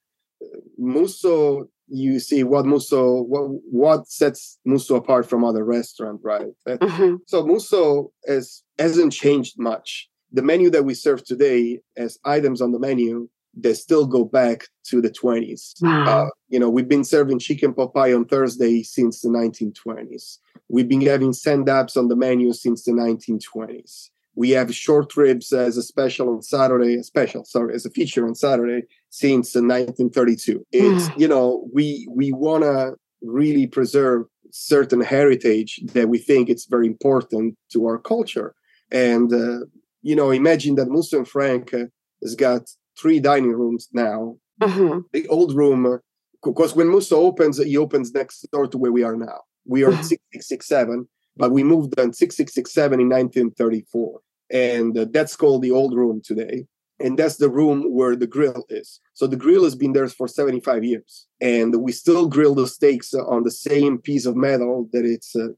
Musso 0.78 1.70
you 1.90 2.20
see 2.20 2.44
what 2.44 2.66
Musso 2.66 3.22
what 3.24 3.48
what 3.70 4.08
sets 4.08 4.60
Musso 4.66 4.96
apart 4.96 5.28
from 5.28 5.44
other 5.44 5.66
restaurants, 5.66 6.24
right? 6.24 6.48
Mm-hmm. 6.68 7.16
So 7.28 7.46
Musso 7.46 8.12
has 8.28 8.64
hasn't 8.78 9.14
changed 9.14 9.56
much. 9.58 10.10
The 10.32 10.42
menu 10.42 10.70
that 10.70 10.86
we 10.86 10.94
serve 10.94 11.24
today 11.24 11.80
as 11.98 12.20
items 12.24 12.62
on 12.62 12.72
the 12.72 12.80
menu, 12.80 13.28
they 13.56 13.74
still 13.74 14.06
go 14.06 14.24
back 14.24 14.66
to 14.86 15.02
the 15.02 15.10
20s. 15.10 15.74
Wow. 15.82 16.04
Uh, 16.06 16.30
you 16.50 16.60
know, 16.60 16.70
we've 16.70 16.88
been 16.88 17.04
serving 17.04 17.40
chicken 17.40 17.74
pot 17.74 17.94
pie 17.94 18.14
on 18.14 18.26
Thursday 18.26 18.84
since 18.84 19.22
the 19.22 19.30
1920s. 19.30 20.38
We've 20.70 20.88
been 20.88 21.02
having 21.02 21.34
sand 21.34 21.66
dabs 21.66 21.98
on 21.98 22.10
the 22.10 22.16
menu 22.16 22.54
since 22.54 22.84
the 22.84 22.92
1920s. 22.92 24.10
We 24.40 24.52
have 24.52 24.74
short 24.74 25.18
ribs 25.18 25.52
as 25.52 25.76
a 25.76 25.84
special 25.84 26.30
on 26.30 26.42
Saturday, 26.42 26.96
a 26.96 27.04
special, 27.04 27.44
sorry, 27.44 27.76
as 27.76 27.86
a 27.86 27.90
feature 27.90 28.26
on 28.26 28.36
Saturday 28.36 28.84
since 29.10 29.54
1932. 29.54 30.66
It's 30.72 31.10
you 31.18 31.28
know 31.28 31.68
we 31.74 32.08
we 32.10 32.32
want 32.32 32.64
to 32.64 32.96
really 33.22 33.68
preserve 33.68 34.28
certain 34.52 35.02
heritage 35.02 35.82
that 35.94 36.08
we 36.08 36.20
think 36.20 36.48
it's 36.48 36.68
very 36.68 36.88
important 36.88 37.58
to 37.74 37.86
our 37.88 38.00
culture, 38.00 38.56
and 38.92 39.30
uh, 39.34 39.66
you 40.10 40.16
know 40.16 40.32
imagine 40.32 40.76
that 40.76 40.94
Musso 40.96 41.26
Frank 41.26 41.74
uh, 41.74 41.88
has 42.24 42.34
got 42.36 42.62
three 42.98 43.20
dining 43.20 43.56
rooms 43.62 43.90
now. 43.92 44.38
Mm-hmm. 44.62 45.00
The 45.12 45.28
old 45.28 45.52
room, 45.54 46.00
because 46.42 46.78
when 46.78 46.88
Musso 46.88 47.18
opens, 47.30 47.58
he 47.58 47.76
opens 47.76 48.14
next 48.14 48.48
door 48.54 48.68
to 48.68 48.78
where 48.78 48.94
we 48.94 49.04
are 49.04 49.18
now. 49.18 49.40
We 49.66 49.84
are 49.84 49.92
mm-hmm. 49.92 50.14
6667, 50.14 51.10
but 51.36 51.52
we 51.52 51.62
moved 51.74 52.00
on 52.00 52.14
6667 52.14 53.02
in 53.02 53.10
1934. 53.10 54.22
And 54.52 54.98
uh, 54.98 55.06
that's 55.12 55.36
called 55.36 55.62
the 55.62 55.72
old 55.72 55.96
room 55.96 56.22
today 56.24 56.66
and 57.00 57.18
that's 57.18 57.38
the 57.38 57.50
room 57.50 57.94
where 57.94 58.16
the 58.16 58.28
grill 58.28 58.66
is. 58.70 59.00
So 59.14 59.28
the 59.28 59.38
grill 59.38 59.64
has 59.64 59.76
been 59.76 59.94
there 59.94 60.08
for 60.08 60.28
75 60.28 60.84
years, 60.84 61.28
and 61.40 61.82
we 61.82 61.92
still 61.92 62.28
grill 62.28 62.56
the 62.56 62.68
steaks 62.68 63.14
on 63.14 63.44
the 63.44 63.52
same 63.52 64.00
piece 64.00 64.26
of 64.26 64.36
metal 64.36 64.90
that 64.92 65.06
it's, 65.06 65.36
uh, 65.36 65.50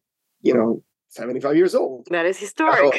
you 0.41 0.53
know, 0.53 0.83
75 1.09 1.55
years 1.55 1.75
old. 1.75 2.07
That 2.09 2.25
is 2.25 2.37
historic. 2.37 2.93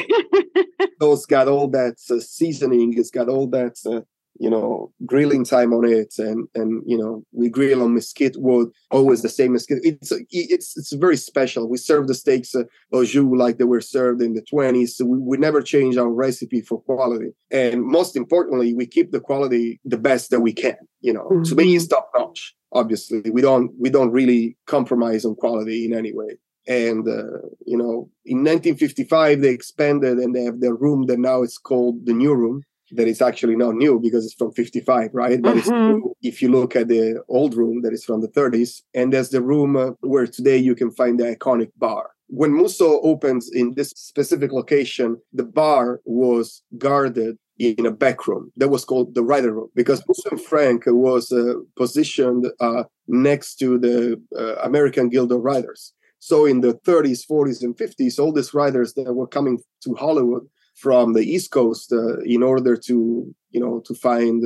so 1.01 1.13
it's 1.13 1.27
got 1.27 1.49
all 1.49 1.69
that 1.69 1.97
uh, 2.11 2.21
seasoning. 2.21 2.95
It's 2.97 3.11
got 3.11 3.29
all 3.29 3.47
that 3.49 3.79
uh, 3.87 4.03
you 4.39 4.51
know 4.51 4.93
grilling 5.07 5.45
time 5.45 5.73
on 5.73 5.85
it 5.85 6.15
and 6.19 6.49
and 6.55 6.83
you 6.87 6.97
know 6.97 7.25
we 7.33 7.49
grill 7.49 7.83
on 7.83 7.95
mesquite 7.95 8.37
wood 8.37 8.71
always 8.91 9.23
the 9.23 9.29
same 9.29 9.53
mesquite. 9.53 9.81
It's 9.83 10.13
it's 10.31 10.77
it's 10.77 10.93
very 10.93 11.17
special. 11.17 11.69
We 11.69 11.79
serve 11.79 12.07
the 12.07 12.15
steaks 12.15 12.55
uh, 12.55 12.65
au 12.93 13.05
jus 13.05 13.25
like 13.37 13.59
they 13.59 13.65
were 13.65 13.81
served 13.81 14.23
in 14.23 14.35
the 14.35 14.43
20s 14.43 14.91
so 14.91 15.05
we, 15.05 15.19
we 15.19 15.37
never 15.37 15.61
change 15.63 15.97
our 15.97 16.09
recipe 16.09 16.61
for 16.61 16.81
quality. 16.83 17.31
And 17.51 17.85
most 17.85 18.17
importantly 18.17 18.75
we 18.75 18.87
keep 18.87 19.13
the 19.13 19.21
quality 19.21 19.81
the 19.85 19.99
best 19.99 20.31
that 20.31 20.41
we 20.41 20.53
can 20.53 20.77
you 21.01 21.13
know 21.13 21.29
mm-hmm. 21.31 21.57
me 21.57 21.77
it's 21.77 21.87
top 21.87 22.11
notch 22.17 22.55
obviously. 22.73 23.31
We 23.31 23.43
don't 23.43 23.71
we 23.79 23.91
don't 23.91 24.11
really 24.11 24.57
compromise 24.67 25.25
on 25.25 25.35
quality 25.35 25.85
in 25.85 25.95
any 25.95 26.13
way. 26.13 26.39
And 26.67 27.07
uh, 27.07 27.39
you 27.67 27.77
know 27.77 28.11
in 28.25 28.39
1955 28.39 29.41
they 29.41 29.51
expanded 29.51 30.19
and 30.19 30.35
they 30.35 30.45
have 30.45 30.61
their 30.61 30.75
room 30.75 31.07
that 31.07 31.19
now 31.19 31.43
it's 31.43 31.59
called 31.59 32.07
the 32.07 32.13
new 32.13 32.35
room 32.35 32.63
that 32.93 33.09
is 33.09 33.23
actually 33.23 33.57
not 33.57 33.75
new 33.75 33.99
because 33.99 34.25
it's 34.25 34.35
from 34.35 34.53
55, 34.53 35.11
right? 35.13 35.41
But 35.41 35.57
mm-hmm. 35.57 36.07
if 36.23 36.43
you 36.43 36.51
look 36.51 36.77
at 36.77 36.89
the 36.89 37.23
old 37.29 37.55
room 37.55 37.83
that 37.83 37.93
is 37.93 38.05
from 38.05 38.21
the 38.21 38.29
30s, 38.29 38.83
and 38.95 39.13
there's 39.13 39.31
the 39.31 39.43
room 39.43 39.77
uh, 39.77 39.91
where 40.01 40.27
today 40.27 40.57
you 40.57 40.75
can 40.75 40.91
find 40.91 41.19
the 41.19 41.25
iconic 41.25 41.71
bar. 41.77 42.11
When 42.29 42.53
Musso 42.53 43.01
opens 43.03 43.51
in 43.53 43.75
this 43.75 43.91
specific 43.91 44.53
location, 44.53 45.21
the 45.33 45.45
bar 45.45 46.01
was 46.05 46.63
guarded 46.79 47.37
in 47.59 47.87
a 47.87 47.91
back 47.91 48.27
room 48.27 48.51
that 48.57 48.69
was 48.69 48.85
called 48.85 49.15
the 49.15 49.23
writer 49.23 49.53
room 49.53 49.69
because 49.75 50.03
Musso 50.09 50.31
and 50.31 50.41
Frank 50.41 50.85
was 50.87 51.31
uh, 51.31 51.55
positioned 51.77 52.47
uh, 52.61 52.85
next 53.07 53.57
to 53.57 53.79
the 53.79 54.21
uh, 54.39 54.57
American 54.63 55.09
Guild 55.09 55.31
of 55.33 55.43
Writers. 55.43 55.93
So 56.19 56.47
in 56.47 56.61
the 56.61 56.75
30s, 56.87 57.27
40s, 57.29 57.63
and 57.63 57.77
50s, 57.77 58.19
all 58.19 58.33
these 58.33 58.55
writers 58.55 58.95
that 58.95 59.13
were 59.13 59.27
coming 59.27 59.59
to 59.83 59.95
Hollywood 59.95 60.47
from 60.75 61.13
the 61.13 61.21
East 61.21 61.51
Coast 61.51 61.93
uh, 61.93 62.19
in 62.21 62.43
order 62.43 62.77
to, 62.77 63.35
you 63.51 63.61
know, 63.61 63.81
to 63.87 63.95
find 63.95 64.43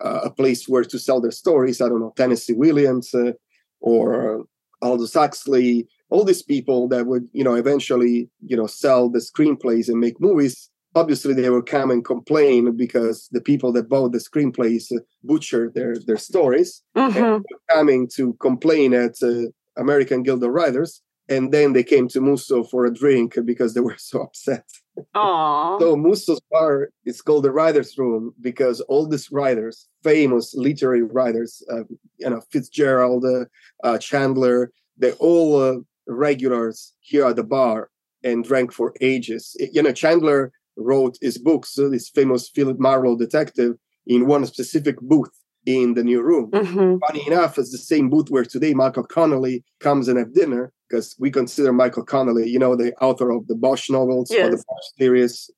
uh, 0.00 0.20
a 0.22 0.30
place 0.30 0.68
where 0.68 0.84
to 0.84 0.98
sell 0.98 1.20
their 1.20 1.30
stories. 1.30 1.80
I 1.80 1.88
don't 1.88 2.00
know, 2.00 2.14
Tennessee 2.16 2.52
Williams 2.54 3.14
uh, 3.14 3.32
or 3.80 4.44
Aldous 4.82 5.14
Huxley, 5.14 5.88
all 6.10 6.24
these 6.24 6.42
people 6.42 6.88
that 6.88 7.06
would, 7.06 7.28
you 7.32 7.44
know, 7.44 7.54
eventually, 7.54 8.30
you 8.46 8.56
know, 8.56 8.66
sell 8.66 9.08
the 9.08 9.18
screenplays 9.18 9.88
and 9.88 10.00
make 10.00 10.20
movies. 10.20 10.70
Obviously, 10.94 11.34
they 11.34 11.50
would 11.50 11.66
come 11.66 11.90
and 11.90 12.04
complain 12.04 12.74
because 12.76 13.28
the 13.30 13.40
people 13.40 13.72
that 13.72 13.88
bought 13.88 14.12
the 14.12 14.18
screenplays 14.18 14.90
uh, 14.90 15.00
butchered 15.22 15.74
their 15.74 15.96
their 16.06 16.16
stories, 16.16 16.82
mm-hmm. 16.96 17.42
coming 17.70 18.08
to 18.14 18.32
complain 18.34 18.94
at 18.94 19.16
uh, 19.22 19.42
American 19.76 20.22
Guild 20.22 20.42
of 20.42 20.50
Writers 20.50 21.02
and 21.28 21.52
then 21.52 21.72
they 21.72 21.82
came 21.82 22.08
to 22.08 22.20
Musso 22.20 22.64
for 22.64 22.86
a 22.86 22.94
drink 22.94 23.36
because 23.44 23.74
they 23.74 23.80
were 23.80 23.96
so 23.98 24.22
upset. 24.22 24.64
So 25.80 25.96
Musso's 25.96 26.40
bar 26.50 26.90
is 27.04 27.20
called 27.22 27.44
the 27.44 27.50
writers' 27.52 27.96
room 27.98 28.34
because 28.40 28.80
all 28.82 29.06
these 29.06 29.30
writers, 29.30 29.88
famous 30.02 30.54
literary 30.54 31.02
writers, 31.02 31.62
uh, 31.70 31.84
you 32.18 32.30
know 32.30 32.40
Fitzgerald, 32.50 33.24
uh, 33.24 33.44
uh, 33.84 33.98
Chandler, 33.98 34.72
they 34.96 35.12
all 35.12 35.60
uh, 35.60 35.76
regulars 36.06 36.94
here 37.00 37.26
at 37.26 37.36
the 37.36 37.44
bar 37.44 37.90
and 38.24 38.44
drank 38.44 38.72
for 38.72 38.94
ages. 39.00 39.56
You 39.72 39.82
know, 39.82 39.92
Chandler 39.92 40.52
wrote 40.76 41.16
his 41.20 41.38
books, 41.38 41.78
uh, 41.78 41.88
this 41.88 42.08
famous 42.08 42.48
Philip 42.48 42.78
Marlowe 42.78 43.16
detective, 43.16 43.76
in 44.06 44.26
one 44.26 44.46
specific 44.46 44.98
booth 45.00 45.30
in 45.66 45.94
the 45.94 46.04
new 46.04 46.22
room. 46.22 46.50
Mm-hmm. 46.50 46.98
Funny 47.06 47.26
enough, 47.26 47.58
it's 47.58 47.72
the 47.72 47.78
same 47.78 48.08
booth 48.08 48.30
where 48.30 48.44
today 48.44 48.74
Michael 48.74 49.04
Connolly 49.04 49.64
comes 49.80 50.08
and 50.08 50.18
have 50.18 50.34
dinner 50.34 50.72
because 50.88 51.14
we 51.18 51.30
consider 51.30 51.72
Michael 51.72 52.04
Connolly, 52.04 52.48
you 52.48 52.58
know, 52.58 52.74
the 52.74 52.94
author 52.96 53.30
of 53.30 53.46
the 53.46 53.54
Bosch 53.54 53.90
novels 53.90 54.30
yes. 54.30 54.46
or 54.46 54.50
the 54.50 54.56
Bosch 54.56 54.84
series. 54.98 55.50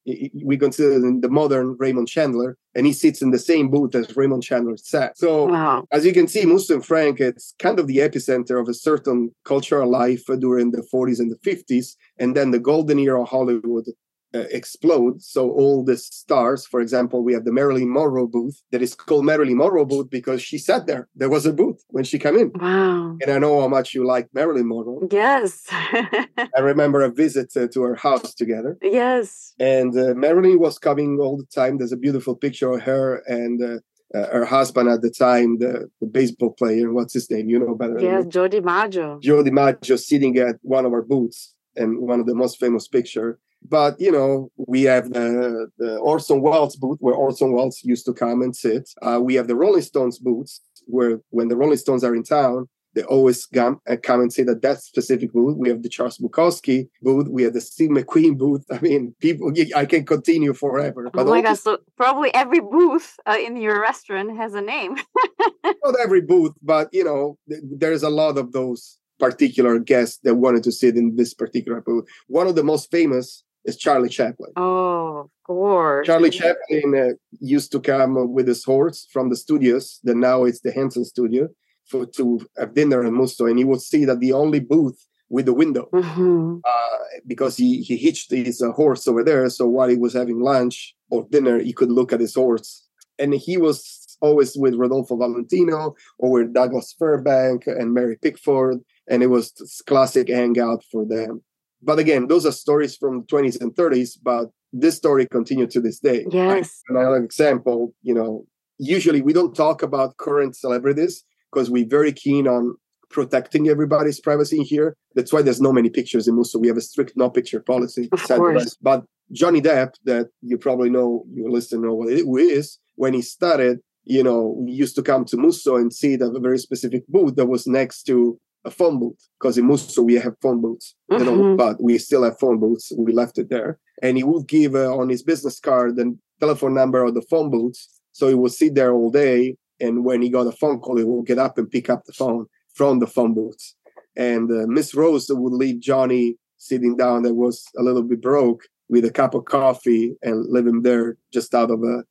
We 0.44 0.58
consider 0.58 0.94
him 0.94 1.20
the 1.20 1.28
modern 1.28 1.76
Raymond 1.78 2.08
Chandler, 2.08 2.58
and 2.74 2.86
he 2.86 2.92
sits 2.92 3.22
in 3.22 3.30
the 3.30 3.38
same 3.38 3.70
booth 3.70 3.94
as 3.94 4.16
Raymond 4.16 4.42
Chandler 4.42 4.76
sat. 4.76 5.16
So, 5.16 5.46
wow. 5.46 5.86
as 5.92 6.04
you 6.04 6.12
can 6.12 6.26
see, 6.26 6.42
and 6.42 6.84
Frank, 6.84 7.20
it's 7.20 7.54
kind 7.58 7.78
of 7.78 7.86
the 7.86 7.98
epicenter 7.98 8.60
of 8.60 8.68
a 8.68 8.74
certain 8.74 9.32
cultural 9.44 9.88
life 9.88 10.24
during 10.38 10.72
the 10.72 10.86
40s 10.92 11.20
and 11.20 11.30
the 11.30 11.38
50s, 11.48 11.96
and 12.18 12.36
then 12.36 12.50
the 12.50 12.58
golden 12.58 12.98
era 12.98 13.22
of 13.22 13.28
Hollywood 13.28 13.86
uh, 14.34 14.44
explode. 14.50 15.22
So 15.22 15.50
all 15.50 15.84
the 15.84 15.96
stars, 15.96 16.66
for 16.66 16.80
example, 16.80 17.22
we 17.24 17.32
have 17.32 17.44
the 17.44 17.52
Marilyn 17.52 17.92
Monroe 17.92 18.26
booth 18.26 18.62
that 18.70 18.82
is 18.82 18.94
called 18.94 19.24
Marilyn 19.24 19.56
Monroe 19.56 19.84
booth 19.84 20.10
because 20.10 20.42
she 20.42 20.58
sat 20.58 20.86
there. 20.86 21.08
There 21.14 21.28
was 21.28 21.46
a 21.46 21.52
booth 21.52 21.82
when 21.88 22.04
she 22.04 22.18
came 22.18 22.36
in. 22.36 22.52
Wow! 22.54 23.16
And 23.20 23.30
I 23.30 23.38
know 23.38 23.60
how 23.60 23.68
much 23.68 23.94
you 23.94 24.06
like 24.06 24.28
Marilyn 24.32 24.68
Monroe. 24.68 25.08
Yes. 25.10 25.66
I 25.70 26.60
remember 26.60 27.02
a 27.02 27.10
visit 27.10 27.56
uh, 27.56 27.66
to 27.68 27.82
her 27.82 27.96
house 27.96 28.34
together. 28.34 28.78
Yes. 28.82 29.54
And 29.58 29.96
uh, 29.96 30.14
Marilyn 30.14 30.60
was 30.60 30.78
coming 30.78 31.18
all 31.20 31.36
the 31.36 31.46
time. 31.46 31.78
There's 31.78 31.92
a 31.92 31.96
beautiful 31.96 32.36
picture 32.36 32.72
of 32.72 32.82
her 32.82 33.22
and. 33.26 33.62
Uh, 33.62 33.78
uh, 34.12 34.26
her 34.32 34.44
husband 34.44 34.88
at 34.88 35.02
the 35.02 35.10
time, 35.10 35.58
the, 35.60 35.88
the, 36.00 36.06
baseball 36.08 36.52
player, 36.54 36.92
what's 36.92 37.14
his 37.14 37.30
name? 37.30 37.48
You 37.48 37.60
know 37.60 37.76
better. 37.76 37.96
Yeah, 38.00 38.22
Joe 38.26 38.48
DiMaggio. 38.48 39.22
Joe 39.22 39.44
DiMaggio 39.44 39.96
sitting 39.96 40.36
at 40.36 40.56
one 40.62 40.84
of 40.84 40.92
our 40.92 41.02
booths 41.02 41.54
and 41.76 42.00
one 42.00 42.18
of 42.18 42.26
the 42.26 42.34
most 42.34 42.58
famous 42.58 42.88
picture 42.88 43.38
but 43.68 44.00
you 44.00 44.10
know, 44.12 44.50
we 44.56 44.82
have 44.82 45.12
the, 45.12 45.68
the 45.78 45.96
Orson 45.98 46.40
Welles 46.40 46.76
booth 46.76 46.98
where 47.00 47.14
Orson 47.14 47.52
Welles 47.52 47.80
used 47.82 48.06
to 48.06 48.12
come 48.12 48.42
and 48.42 48.54
sit. 48.54 48.88
Uh, 49.02 49.20
we 49.22 49.34
have 49.34 49.48
the 49.48 49.56
Rolling 49.56 49.82
Stones 49.82 50.18
booths 50.18 50.60
where 50.86 51.20
when 51.30 51.48
the 51.48 51.56
Rolling 51.56 51.76
Stones 51.76 52.02
are 52.04 52.14
in 52.14 52.22
town, 52.22 52.68
they 52.94 53.02
always 53.04 53.46
come 53.46 53.80
and 53.86 54.02
come 54.02 54.20
and 54.20 54.32
say 54.32 54.42
that 54.42 54.62
that 54.62 54.82
specific 54.82 55.32
booth. 55.32 55.56
We 55.56 55.68
have 55.68 55.82
the 55.82 55.88
Charles 55.88 56.18
Bukowski 56.18 56.88
booth. 57.02 57.28
We 57.28 57.44
have 57.44 57.52
the 57.52 57.60
Steve 57.60 57.90
McQueen 57.90 58.36
booth. 58.36 58.64
I 58.70 58.80
mean, 58.80 59.14
people, 59.20 59.52
I 59.76 59.86
can 59.86 60.04
continue 60.04 60.52
forever. 60.52 61.08
But 61.12 61.26
oh 61.26 61.30
my 61.30 61.42
gosh! 61.42 61.60
So 61.60 61.78
probably 61.96 62.34
every 62.34 62.60
booth 62.60 63.16
uh, 63.26 63.36
in 63.38 63.56
your 63.56 63.80
restaurant 63.80 64.36
has 64.36 64.54
a 64.54 64.60
name. 64.60 64.96
not 65.64 66.00
every 66.00 66.20
booth, 66.20 66.54
but 66.62 66.88
you 66.92 67.04
know, 67.04 67.38
th- 67.48 67.62
there's 67.62 68.02
a 68.02 68.10
lot 68.10 68.38
of 68.38 68.52
those 68.52 68.98
particular 69.18 69.78
guests 69.78 70.18
that 70.24 70.34
wanted 70.34 70.64
to 70.64 70.72
sit 70.72 70.96
in 70.96 71.14
this 71.14 71.34
particular 71.34 71.80
booth. 71.82 72.06
One 72.26 72.46
of 72.46 72.56
the 72.56 72.64
most 72.64 72.90
famous 72.90 73.44
is 73.64 73.76
Charlie 73.76 74.08
Chaplin. 74.08 74.52
Oh, 74.56 75.20
of 75.24 75.30
course. 75.46 76.06
Charlie 76.06 76.30
Chaplin 76.30 76.94
uh, 76.94 77.14
used 77.40 77.72
to 77.72 77.80
come 77.80 78.32
with 78.32 78.48
his 78.48 78.64
horse 78.64 79.06
from 79.12 79.28
the 79.30 79.36
studios, 79.36 80.00
that 80.04 80.16
now 80.16 80.44
it's 80.44 80.60
the 80.60 80.72
Henson 80.72 81.04
studio, 81.04 81.48
for 81.86 82.06
to 82.06 82.40
have 82.58 82.74
dinner 82.74 83.04
in 83.04 83.14
Musso, 83.14 83.46
and 83.46 83.58
he 83.58 83.64
would 83.64 83.82
see 83.82 84.04
that 84.04 84.20
the 84.20 84.32
only 84.32 84.60
booth 84.60 85.06
with 85.28 85.46
the 85.46 85.54
window 85.54 85.88
mm-hmm. 85.92 86.56
uh, 86.64 86.98
because 87.26 87.56
he, 87.56 87.82
he 87.82 87.96
hitched 87.96 88.32
his 88.32 88.60
uh, 88.60 88.72
horse 88.72 89.06
over 89.06 89.22
there. 89.22 89.48
So 89.48 89.66
while 89.66 89.88
he 89.88 89.96
was 89.96 90.12
having 90.12 90.40
lunch 90.40 90.94
or 91.08 91.26
dinner, 91.30 91.60
he 91.60 91.72
could 91.72 91.90
look 91.90 92.12
at 92.12 92.20
his 92.20 92.34
horse. 92.34 92.86
And 93.18 93.34
he 93.34 93.56
was 93.56 94.16
always 94.20 94.56
with 94.56 94.74
Rodolfo 94.74 95.16
Valentino 95.16 95.94
or 96.18 96.30
with 96.32 96.52
Douglas 96.52 96.96
Fairbank 97.00 97.66
and 97.66 97.94
Mary 97.94 98.16
Pickford. 98.20 98.78
And 99.08 99.22
it 99.22 99.28
was 99.28 99.52
this 99.52 99.82
classic 99.82 100.28
hangout 100.28 100.82
for 100.90 101.06
them 101.06 101.42
but 101.82 101.98
again, 101.98 102.28
those 102.28 102.46
are 102.46 102.52
stories 102.52 102.96
from 102.96 103.20
the 103.20 103.26
20s 103.26 103.60
and 103.60 103.74
30s, 103.74 104.18
but 104.22 104.50
this 104.72 104.96
story 104.96 105.26
continued 105.26 105.70
to 105.70 105.80
this 105.80 105.98
day. 105.98 106.26
Yes. 106.30 106.82
Another 106.88 107.16
example, 107.16 107.94
you 108.02 108.14
know, 108.14 108.46
usually 108.78 109.20
we 109.20 109.32
don't 109.32 109.54
talk 109.54 109.82
about 109.82 110.16
current 110.16 110.56
celebrities 110.56 111.24
because 111.52 111.70
we're 111.70 111.86
very 111.88 112.12
keen 112.12 112.46
on 112.46 112.76
protecting 113.10 113.68
everybody's 113.68 114.20
privacy 114.20 114.62
here. 114.62 114.94
That's 115.14 115.32
why 115.32 115.42
there's 115.42 115.60
no 115.60 115.72
many 115.72 115.90
pictures 115.90 116.28
in 116.28 116.36
Musso. 116.36 116.58
We 116.58 116.68
have 116.68 116.76
a 116.76 116.80
strict 116.80 117.16
no 117.16 117.28
picture 117.28 117.60
policy. 117.60 118.08
Of 118.12 118.22
course. 118.22 118.76
But 118.80 119.04
Johnny 119.32 119.60
Depp, 119.60 119.94
that 120.04 120.28
you 120.42 120.56
probably 120.58 120.90
know, 120.90 121.24
you 121.32 121.50
listen 121.50 121.82
know 121.82 121.94
what 121.94 122.12
it 122.12 122.24
is, 122.26 122.78
when 122.94 123.14
he 123.14 123.22
started, 123.22 123.80
you 124.04 124.22
know, 124.22 124.54
we 124.58 124.72
used 124.72 124.94
to 124.96 125.02
come 125.02 125.24
to 125.26 125.36
Musso 125.36 125.76
and 125.76 125.92
see 125.92 126.16
that 126.16 126.34
a 126.34 126.40
very 126.40 126.58
specific 126.58 127.06
booth 127.08 127.36
that 127.36 127.46
was 127.46 127.66
next 127.66 128.04
to 128.04 128.38
a 128.64 128.70
phone 128.70 128.98
booth 128.98 129.28
because 129.38 129.56
in 129.58 129.66
Musso 129.66 130.02
we 130.02 130.14
have 130.14 130.36
phone 130.42 130.60
booths, 130.60 130.94
mm-hmm. 131.10 131.22
you 131.22 131.30
know, 131.30 131.38
mm-hmm. 131.38 131.56
but 131.56 131.82
we 131.82 131.98
still 131.98 132.24
have 132.24 132.38
phone 132.38 132.58
booths. 132.58 132.92
We 132.96 133.12
left 133.12 133.38
it 133.38 133.50
there, 133.50 133.78
and 134.02 134.16
he 134.16 134.24
would 134.24 134.46
give 134.46 134.74
uh, 134.74 134.94
on 134.94 135.08
his 135.08 135.22
business 135.22 135.60
card 135.60 135.96
the 135.96 136.16
telephone 136.40 136.74
number 136.74 137.04
of 137.04 137.14
the 137.14 137.22
phone 137.22 137.50
booths. 137.50 137.88
So 138.12 138.28
he 138.28 138.34
would 138.34 138.52
sit 138.52 138.74
there 138.74 138.92
all 138.92 139.10
day, 139.10 139.56
and 139.80 140.04
when 140.04 140.22
he 140.22 140.28
got 140.28 140.46
a 140.46 140.52
phone 140.52 140.80
call, 140.80 140.98
he 140.98 141.04
would 141.04 141.26
get 141.26 141.38
up 141.38 141.58
and 141.58 141.70
pick 141.70 141.88
up 141.88 142.04
the 142.04 142.12
phone 142.12 142.46
from 142.74 142.98
the 142.98 143.06
phone 143.06 143.34
booths. 143.34 143.76
And 144.16 144.50
uh, 144.50 144.66
Miss 144.66 144.94
Rose 144.94 145.28
would 145.30 145.52
leave 145.52 145.80
Johnny 145.80 146.36
sitting 146.58 146.96
down 146.96 147.22
that 147.22 147.34
was 147.34 147.64
a 147.78 147.82
little 147.82 148.02
bit 148.02 148.20
broke 148.20 148.64
with 148.88 149.04
a 149.04 149.10
cup 149.10 149.34
of 149.34 149.44
coffee 149.44 150.16
and 150.22 150.46
leave 150.50 150.66
him 150.66 150.82
there 150.82 151.16
just 151.32 151.54
out 151.54 151.70
of 151.70 151.82
a 151.82 152.02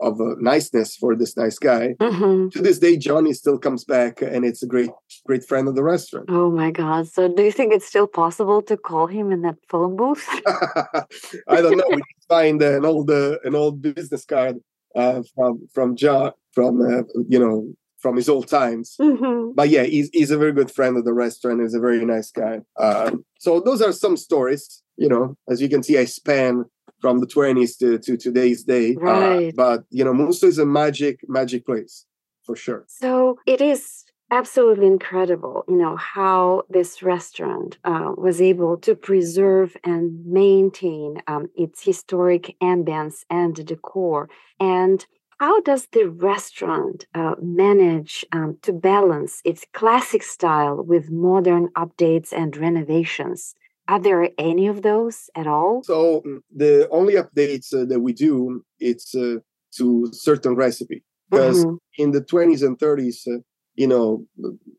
of 0.00 0.20
a 0.20 0.34
niceness 0.40 0.96
for 0.96 1.16
this 1.16 1.36
nice 1.36 1.58
guy. 1.58 1.94
Mm-hmm. 2.00 2.50
To 2.50 2.62
this 2.62 2.78
day, 2.78 2.96
Johnny 2.96 3.32
still 3.32 3.58
comes 3.58 3.84
back, 3.84 4.22
and 4.22 4.44
it's 4.44 4.62
a 4.62 4.66
great, 4.66 4.90
great 5.26 5.44
friend 5.44 5.68
of 5.68 5.74
the 5.74 5.82
restaurant. 5.82 6.26
Oh 6.28 6.50
my 6.50 6.70
god! 6.70 7.08
So, 7.08 7.28
do 7.28 7.42
you 7.42 7.52
think 7.52 7.72
it's 7.72 7.86
still 7.86 8.06
possible 8.06 8.62
to 8.62 8.76
call 8.76 9.06
him 9.06 9.32
in 9.32 9.42
that 9.42 9.56
phone 9.68 9.96
booth? 9.96 10.26
I 10.46 11.60
don't 11.62 11.76
know. 11.76 11.88
We 11.90 12.02
find 12.28 12.60
an 12.62 12.84
old, 12.84 13.10
uh, 13.10 13.38
an 13.44 13.54
old 13.54 13.82
business 13.82 14.24
card 14.24 14.60
uh, 14.94 15.22
from 15.34 15.68
from 15.72 15.96
John 15.96 16.32
from 16.52 16.80
uh, 16.80 17.02
you 17.28 17.38
know 17.38 17.72
from 17.98 18.16
his 18.16 18.28
old 18.28 18.48
times. 18.48 18.96
Mhm. 19.00 19.54
But 19.54 19.68
yeah, 19.68 19.84
he's 19.84 20.10
he's 20.12 20.30
a 20.30 20.38
very 20.38 20.52
good 20.52 20.70
friend 20.70 20.96
of 20.96 21.04
the 21.04 21.14
restaurant. 21.14 21.60
He's 21.60 21.74
a 21.74 21.80
very 21.80 22.04
nice 22.04 22.30
guy. 22.30 22.60
Um, 22.78 23.24
so 23.38 23.60
those 23.60 23.82
are 23.82 23.92
some 23.92 24.16
stories. 24.16 24.82
You 24.96 25.08
know, 25.08 25.36
as 25.48 25.60
you 25.60 25.68
can 25.68 25.82
see, 25.82 25.98
I 25.98 26.06
span 26.06 26.64
from 27.00 27.20
the 27.20 27.26
twenties 27.26 27.76
to 27.76 27.98
to 27.98 28.16
today's 28.16 28.64
day. 28.64 28.96
Uh, 28.96 29.00
Right. 29.00 29.52
but 29.54 29.84
you 29.90 30.04
know, 30.04 30.14
Musso 30.14 30.46
is 30.46 30.58
a 30.58 30.66
magic 30.66 31.20
magic 31.28 31.66
place 31.66 32.06
for 32.44 32.56
sure. 32.56 32.84
So 32.88 33.38
it 33.46 33.60
is 33.60 34.04
absolutely 34.30 34.86
incredible, 34.86 35.64
you 35.68 35.76
know, 35.76 35.96
how 35.96 36.62
this 36.68 37.02
restaurant 37.02 37.78
uh, 37.84 38.12
was 38.16 38.40
able 38.40 38.76
to 38.78 38.94
preserve 38.94 39.76
and 39.84 40.24
maintain 40.26 41.22
um, 41.28 41.48
its 41.54 41.84
historic 41.84 42.56
ambience 42.60 43.24
and 43.30 43.54
decor. 43.64 44.28
And 44.58 45.06
how 45.38 45.60
does 45.60 45.86
the 45.92 46.04
restaurant 46.08 47.06
uh, 47.14 47.34
manage 47.40 48.24
um, 48.32 48.58
to 48.62 48.72
balance 48.72 49.42
its 49.44 49.66
classic 49.72 50.22
style 50.22 50.82
with 50.82 51.10
modern 51.10 51.68
updates 51.76 52.32
and 52.32 52.56
renovations? 52.56 53.54
Are 53.88 54.00
there 54.00 54.30
any 54.38 54.66
of 54.66 54.82
those 54.82 55.30
at 55.34 55.46
all? 55.46 55.82
So 55.84 56.22
mm, 56.26 56.38
the 56.54 56.88
only 56.90 57.14
updates 57.14 57.72
uh, 57.74 57.84
that 57.86 58.00
we 58.00 58.12
do 58.12 58.64
it's 58.80 59.14
uh, 59.14 59.36
to 59.76 60.08
certain 60.12 60.54
recipe 60.56 61.04
because 61.30 61.64
Mhm. 61.64 61.78
in 61.98 62.10
the 62.12 62.20
20s 62.22 62.62
and 62.62 62.78
30s, 62.78 63.26
uh, 63.26 63.38
you 63.74 63.86
know, 63.86 64.26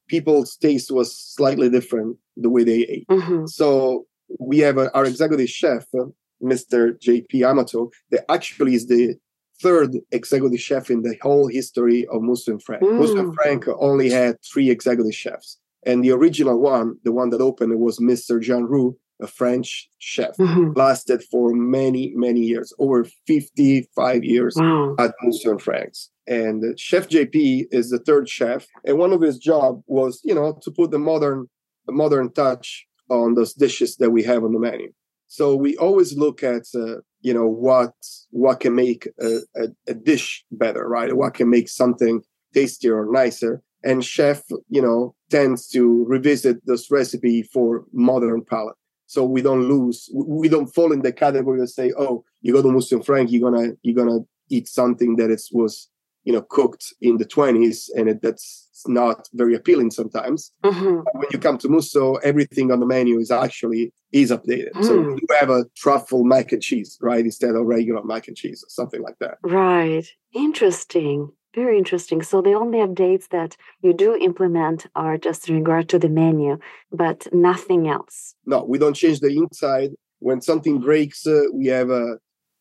people's 0.07 0.55
taste 0.57 0.91
was 0.91 1.15
slightly 1.17 1.69
different 1.69 2.17
the 2.35 2.49
way 2.49 2.63
they 2.63 2.81
ate. 2.95 3.07
Mhm. 3.09 3.47
So 3.47 4.05
we 4.39 4.57
have 4.59 4.77
uh, 4.77 4.89
our 4.93 5.05
executive 5.05 5.49
chef, 5.49 5.85
uh, 5.93 6.05
Mr. 6.43 6.99
J.P. 6.99 7.43
Amato, 7.43 7.89
that 8.11 8.25
actually 8.29 8.73
is 8.75 8.87
the 8.87 9.15
third 9.61 9.97
executive 10.11 10.59
chef 10.59 10.91
in 10.91 11.01
the 11.01 11.15
whole 11.21 11.47
history 11.47 12.05
of 12.07 12.21
Musso 12.21 12.51
and 12.51 12.61
Frank. 12.63 12.83
Mm. 12.83 13.33
Frank 13.33 13.65
only 13.79 14.09
had 14.09 14.37
three 14.43 14.69
executive 14.69 15.15
chefs. 15.15 15.57
And 15.87 16.03
the 16.03 16.11
original 16.11 16.59
one, 16.59 16.97
the 17.03 17.13
one 17.13 17.29
that 17.31 17.39
opened, 17.41 17.71
it 17.71 17.79
was 17.79 17.97
Mr. 17.99 18.41
Jean 18.41 18.63
Rue, 18.63 18.97
a 19.21 19.27
French 19.27 19.89
chef. 19.99 20.35
Mhm. 20.37 20.75
Lasted 20.77 21.23
for 21.31 21.53
many, 21.53 22.13
many 22.15 22.41
years, 22.41 22.73
over 22.77 23.05
55 23.25 24.23
years 24.23 24.55
Wow. 24.57 24.95
at 24.99 25.15
and 25.23 25.61
Frank's. 25.61 26.11
And 26.27 26.77
Chef 26.77 27.07
JP 27.07 27.67
is 27.71 27.89
the 27.89 27.99
third 27.99 28.27
chef, 28.27 28.67
and 28.85 28.97
one 28.99 29.13
of 29.13 29.21
his 29.21 29.37
job 29.37 29.81
was, 29.87 30.19
you 30.25 30.35
know, 30.35 30.59
to 30.61 30.69
put 30.71 30.91
the 30.91 30.99
modern, 30.99 31.47
the 31.85 31.93
modern 31.93 32.31
touch 32.33 32.85
on 33.09 33.35
those 33.35 33.53
dishes 33.53 33.95
that 33.97 34.11
we 34.11 34.23
have 34.23 34.43
on 34.43 34.51
the 34.51 34.59
menu. 34.59 34.91
So 35.29 35.55
we 35.55 35.77
always 35.77 36.17
look 36.17 36.43
at, 36.43 36.63
uh, 36.75 36.97
you 37.21 37.33
know, 37.33 37.47
what 37.47 37.93
what 38.31 38.59
can 38.59 38.75
make 38.75 39.07
a, 39.21 39.39
a, 39.55 39.67
a 39.87 39.93
dish 39.93 40.43
better, 40.51 40.83
right? 40.87 41.15
What 41.15 41.33
can 41.33 41.49
make 41.49 41.69
something 41.69 42.21
tastier 42.53 42.95
or 42.97 43.11
nicer. 43.11 43.61
And 43.87 44.03
chef, 44.03 44.43
you 44.75 44.81
know, 44.81 45.15
tends 45.29 45.69
to 45.69 46.03
revisit 46.07 46.57
this 46.65 46.91
recipe 46.91 47.43
for 47.53 47.85
modern 47.93 48.43
palate. 48.43 48.75
So 49.05 49.23
we 49.23 49.41
don't 49.41 49.65
lose, 49.69 50.09
we 50.13 50.49
don't 50.49 50.67
fall 50.75 50.91
in 50.91 51.01
the 51.01 51.13
category 51.13 51.61
of 51.61 51.69
say, 51.69 51.93
oh, 51.97 52.25
you 52.41 52.51
go 52.53 52.61
to 52.61 52.69
Musso 52.69 52.97
and 52.97 53.05
Frank, 53.05 53.31
you're 53.31 53.49
gonna 53.49 53.69
you're 53.83 53.95
gonna 53.95 54.19
eat 54.49 54.67
something 54.67 55.15
that 55.19 55.29
is 55.31 55.49
was 55.53 55.89
you 56.25 56.33
know 56.33 56.41
cooked 56.41 56.85
in 57.01 57.17
the 57.17 57.25
20s 57.25 57.77
and 57.95 58.09
it, 58.09 58.21
that's 58.21 58.69
not 58.87 59.27
very 59.33 59.55
appealing 59.55 59.89
sometimes 59.91 60.51
Mhm. 60.63 61.03
when 61.19 61.27
you 61.33 61.39
come 61.39 61.57
to 61.59 61.69
musso 61.69 62.15
everything 62.31 62.67
on 62.71 62.79
the 62.81 62.85
menu 62.85 63.17
is 63.25 63.31
actually 63.31 63.83
is 64.11 64.29
updated 64.37 64.73
so 64.87 64.93
Mm. 64.97 65.19
you 65.21 65.27
have 65.39 65.49
a 65.49 65.61
truffle 65.81 66.23
mac 66.33 66.51
and 66.51 66.61
cheese 66.61 66.91
right 67.09 67.23
instead 67.31 67.55
of 67.55 67.65
regular 67.65 68.03
mac 68.11 68.27
and 68.27 68.37
cheese 68.41 68.59
or 68.65 68.69
something 68.79 69.01
like 69.07 69.17
that 69.23 69.35
Right. 69.43 70.05
Interesting. 70.33 71.31
Very 71.57 71.79
interesting. 71.79 72.21
So 72.21 72.39
the 72.43 72.53
only 72.53 72.77
updates 72.77 73.29
that 73.29 73.57
you 73.81 73.91
do 73.91 74.15
implement 74.15 74.85
are 74.95 75.17
just 75.17 75.49
in 75.49 75.55
regard 75.55 75.89
to 75.89 75.97
the 75.97 76.07
menu, 76.07 76.59
but 76.91 77.19
nothing 77.33 77.81
else. 77.87 78.35
no 78.45 78.63
we 78.71 78.77
don't 78.77 78.99
change 79.03 79.19
the 79.21 79.33
inside 79.41 79.91
when 80.27 80.39
something 80.49 80.79
breaks 80.79 81.25
uh, 81.25 81.45
we 81.59 81.65
have 81.77 81.89
a 81.89 82.05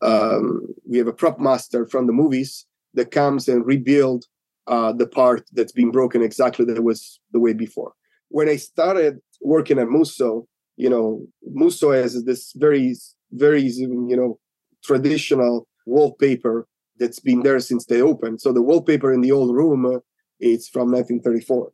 um, 0.02 0.66
we 0.90 0.96
have 0.98 1.06
a 1.06 1.12
prop 1.20 1.38
master 1.38 1.86
from 1.92 2.06
the 2.06 2.12
movies 2.22 2.66
that 2.94 3.10
comes 3.10 3.48
and 3.48 3.66
rebuild 3.66 4.24
uh, 4.66 4.92
the 5.00 5.06
part 5.06 5.42
that's 5.56 5.72
been 5.80 5.90
broken 5.90 6.22
exactly 6.22 6.64
that 6.64 6.82
was 6.90 7.20
the 7.34 7.40
way 7.44 7.52
before 7.52 7.92
when 8.28 8.48
i 8.48 8.56
started 8.56 9.14
working 9.54 9.78
at 9.78 9.88
musso 9.88 10.46
you 10.84 10.90
know 10.90 11.06
musso 11.60 11.88
has 11.92 12.12
this 12.24 12.42
very 12.56 12.94
very 13.32 13.64
you 14.12 14.16
know 14.20 14.38
traditional 14.88 15.66
wallpaper 15.86 16.56
that's 16.98 17.20
been 17.20 17.42
there 17.42 17.60
since 17.60 17.86
they 17.86 18.02
opened. 18.02 18.40
So 18.40 18.52
the 18.52 18.62
wallpaper 18.62 19.12
in 19.12 19.20
the 19.20 19.32
old 19.32 19.54
room 19.54 19.86
uh, 19.86 19.98
it's 20.38 20.68
from 20.68 20.92
1934 20.92 21.72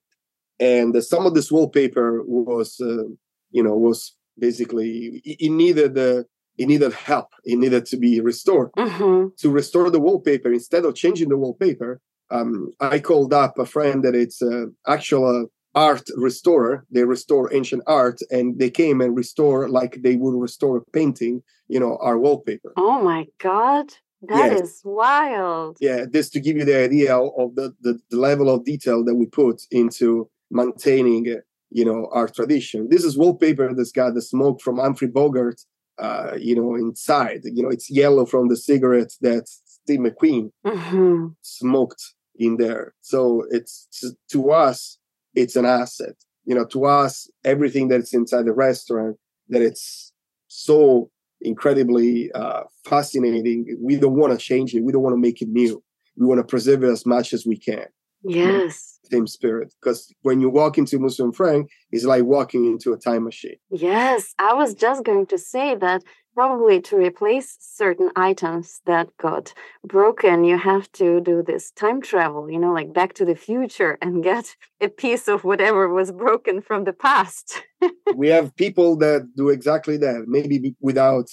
and 0.61 0.95
uh, 0.95 1.01
some 1.01 1.27
of 1.27 1.35
this 1.35 1.51
wallpaper 1.51 2.23
was 2.25 2.81
uh, 2.81 3.05
you 3.51 3.63
know 3.63 3.77
was 3.77 4.15
basically 4.39 5.21
it, 5.25 5.51
needed 5.51 5.99
uh, 5.99 6.23
it 6.59 6.67
needed 6.69 6.93
help. 6.93 7.29
It 7.45 7.59
needed 7.59 7.87
to 7.87 7.97
be 7.97 8.21
restored. 8.21 8.71
Hmm 8.77 9.29
to 9.39 9.51
restore 9.51 9.91
the 9.91 10.01
wallpaper 10.01 10.53
instead 10.53 10.85
of 10.85 10.95
changing 10.95 11.29
the 11.29 11.37
wallpaper 11.37 12.01
um, 12.31 12.71
i 12.81 12.99
called 12.99 13.33
up 13.33 13.59
a 13.59 13.67
friend 13.67 14.03
that 14.05 14.15
it's 14.15 14.43
uh, 14.43 14.67
actual 14.87 15.43
uh, 15.43 15.47
art 15.75 16.03
restorer. 16.17 16.85
They 16.91 17.05
restore 17.05 17.55
ancient 17.55 17.83
art 17.87 18.21
and 18.31 18.59
they 18.59 18.71
came 18.71 19.01
and 19.01 19.17
restore 19.17 19.71
like 19.71 20.03
they 20.03 20.17
would 20.17 20.39
restore 20.39 20.77
a 20.79 20.85
painting 20.93 21.43
you 21.69 21.81
know 21.81 21.97
our 22.03 22.19
wallpaper. 22.19 22.73
Oh 22.77 23.03
my 23.03 23.27
God. 23.39 23.87
That 24.23 24.53
is 24.53 24.61
Yes. 24.61 24.81
wild. 24.85 25.77
yeah 25.81 26.05
this 26.11 26.31
to 26.31 26.41
give 26.41 26.57
you 26.57 26.65
the 26.65 26.79
idea 26.85 27.17
of 27.17 27.55
the, 27.55 27.75
the, 27.81 27.99
the 28.11 28.17
level 28.17 28.49
of 28.51 28.65
detail 28.65 29.05
that 29.05 29.15
we 29.15 29.27
put 29.27 29.63
into 29.71 30.29
maintaining 30.51 31.29
uh, 31.29 31.41
you 31.71 31.85
know 31.85 32.09
our 32.13 32.29
tradition. 32.29 32.89
This 32.91 33.05
is 33.05 33.17
wallpaper 33.17 33.75
that's 33.75 33.93
got 33.93 34.15
the 34.15 34.23
smoke 34.23 34.61
from 34.61 34.77
humphrey 34.79 35.09
bogart 35.09 35.61
uh, 35.99 36.35
you 36.39 36.55
know 36.55 36.75
inside. 36.75 37.41
You 37.45 37.63
know 37.63 37.71
it's 37.71 37.91
yellow 37.91 38.27
from 38.27 38.49
the 38.49 38.57
cigarette 38.57 39.13
that 39.23 39.45
steve 39.49 40.01
mcqueen 40.01 40.51
hmm 40.67 41.29
smoked 41.43 42.03
in 42.37 42.57
there. 42.59 42.95
So 43.01 43.45
it's 43.51 43.89
to 44.33 44.51
us 44.51 44.99
it's 45.35 45.57
an 45.57 45.65
asset. 45.67 46.17
You 46.45 46.55
know 46.57 46.67
to 46.67 46.85
us 46.85 47.31
everything 47.45 47.89
that's 47.89 48.13
inside 48.15 48.45
the 48.47 48.53
restaurant 48.53 49.17
that 49.49 49.63
it's 49.63 50.13
so 50.49 51.11
incredibly 51.45 52.31
uh, 52.33 52.65
fascinating. 52.85 53.77
We 53.81 53.97
don't 53.97 54.17
want 54.17 54.33
to 54.33 54.39
change 54.39 54.75
it. 54.75 54.83
We 54.83 54.93
don't 54.93 55.03
want 55.03 55.15
to 55.15 55.21
make 55.21 55.43
it 55.43 55.49
new. 55.49 55.83
We 56.17 56.27
want 56.27 56.39
to 56.39 56.45
preserve 56.45 56.85
it 56.85 56.91
as 56.91 57.07
much 57.07 57.33
as 57.33 57.47
we 57.47 57.57
can. 57.57 57.87
Yes. 58.25 58.99
same 59.11 59.27
spirit. 59.27 59.75
Because 59.81 60.13
when 60.23 60.41
you 60.41 60.49
walk 60.49 60.79
into 60.79 60.99
musso 60.99 61.25
and 61.25 61.35
frank 61.35 61.69
it's 61.91 62.05
like 62.05 62.25
walking 62.25 62.67
into 62.67 62.93
a 62.93 62.97
time 62.97 63.25
machine. 63.25 63.57
Yes. 63.71 64.35
I 64.39 64.55
was 64.55 64.75
just 64.75 65.05
going 65.05 65.27
to 65.27 65.39
say 65.39 65.75
that 65.77 66.03
probably 66.35 66.81
to 66.81 66.97
replace 66.97 67.57
certain 67.61 68.11
items 68.17 68.81
that 68.87 69.09
got 69.19 69.53
broken, 69.85 70.45
you 70.45 70.59
have 70.59 70.91
to 70.93 71.21
do 71.21 71.43
this 71.43 71.71
time 71.73 72.01
travel, 72.01 72.51
you 72.51 72.59
know, 72.59 72.73
like 72.73 72.93
back 72.93 73.15
to 73.15 73.25
the 73.25 73.35
future 73.35 73.99
and 74.01 74.23
get 74.23 74.57
a 74.81 74.89
piece 74.89 75.29
of 75.29 75.45
whatever 75.45 75.89
was 75.89 76.13
broken 76.13 76.61
from 76.61 76.85
the 76.85 76.93
past. 76.93 77.63
we 78.15 78.29
have 78.29 78.55
people 78.57 78.97
that 78.97 79.29
do 79.37 79.49
exactly 79.49 79.97
that 79.99 80.25
maybe 80.27 80.75
without 80.81 81.29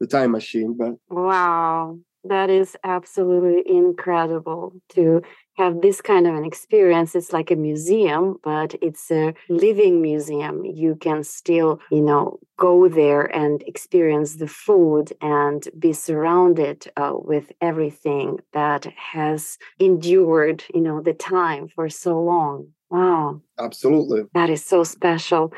the 0.00 0.06
time 0.06 0.32
machine 0.32 0.76
but 0.76 0.94
Wow, 1.08 1.98
that 2.24 2.50
is 2.50 2.76
absolutely 2.84 3.62
incredible 3.66 4.74
to 4.90 5.22
have 5.56 5.80
this 5.80 6.00
kind 6.00 6.26
of 6.26 6.34
an 6.34 6.44
experience. 6.44 7.14
It's 7.14 7.32
like 7.32 7.50
a 7.50 7.56
museum, 7.56 8.38
but 8.42 8.74
it's 8.82 9.10
a 9.10 9.34
living 9.48 10.02
museum. 10.02 10.64
You 10.64 10.96
can 10.96 11.22
still, 11.24 11.80
you 11.90 12.00
know, 12.00 12.38
go 12.56 12.88
there 12.88 13.24
and 13.34 13.62
experience 13.62 14.36
the 14.36 14.48
food 14.48 15.12
and 15.20 15.66
be 15.78 15.92
surrounded 15.92 16.90
uh, 16.96 17.12
with 17.14 17.52
everything 17.60 18.40
that 18.52 18.86
has 18.96 19.58
endured, 19.78 20.64
you 20.74 20.80
know, 20.80 21.00
the 21.00 21.14
time 21.14 21.68
for 21.68 21.88
so 21.88 22.20
long. 22.20 22.68
Wow. 22.90 23.40
absolutely 23.58 24.22
That 24.34 24.50
is 24.50 24.64
so 24.64 24.84
special. 24.84 25.52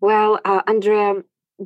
Well, 0.00 0.38
uh, 0.44 0.62
Andrea, 0.66 1.14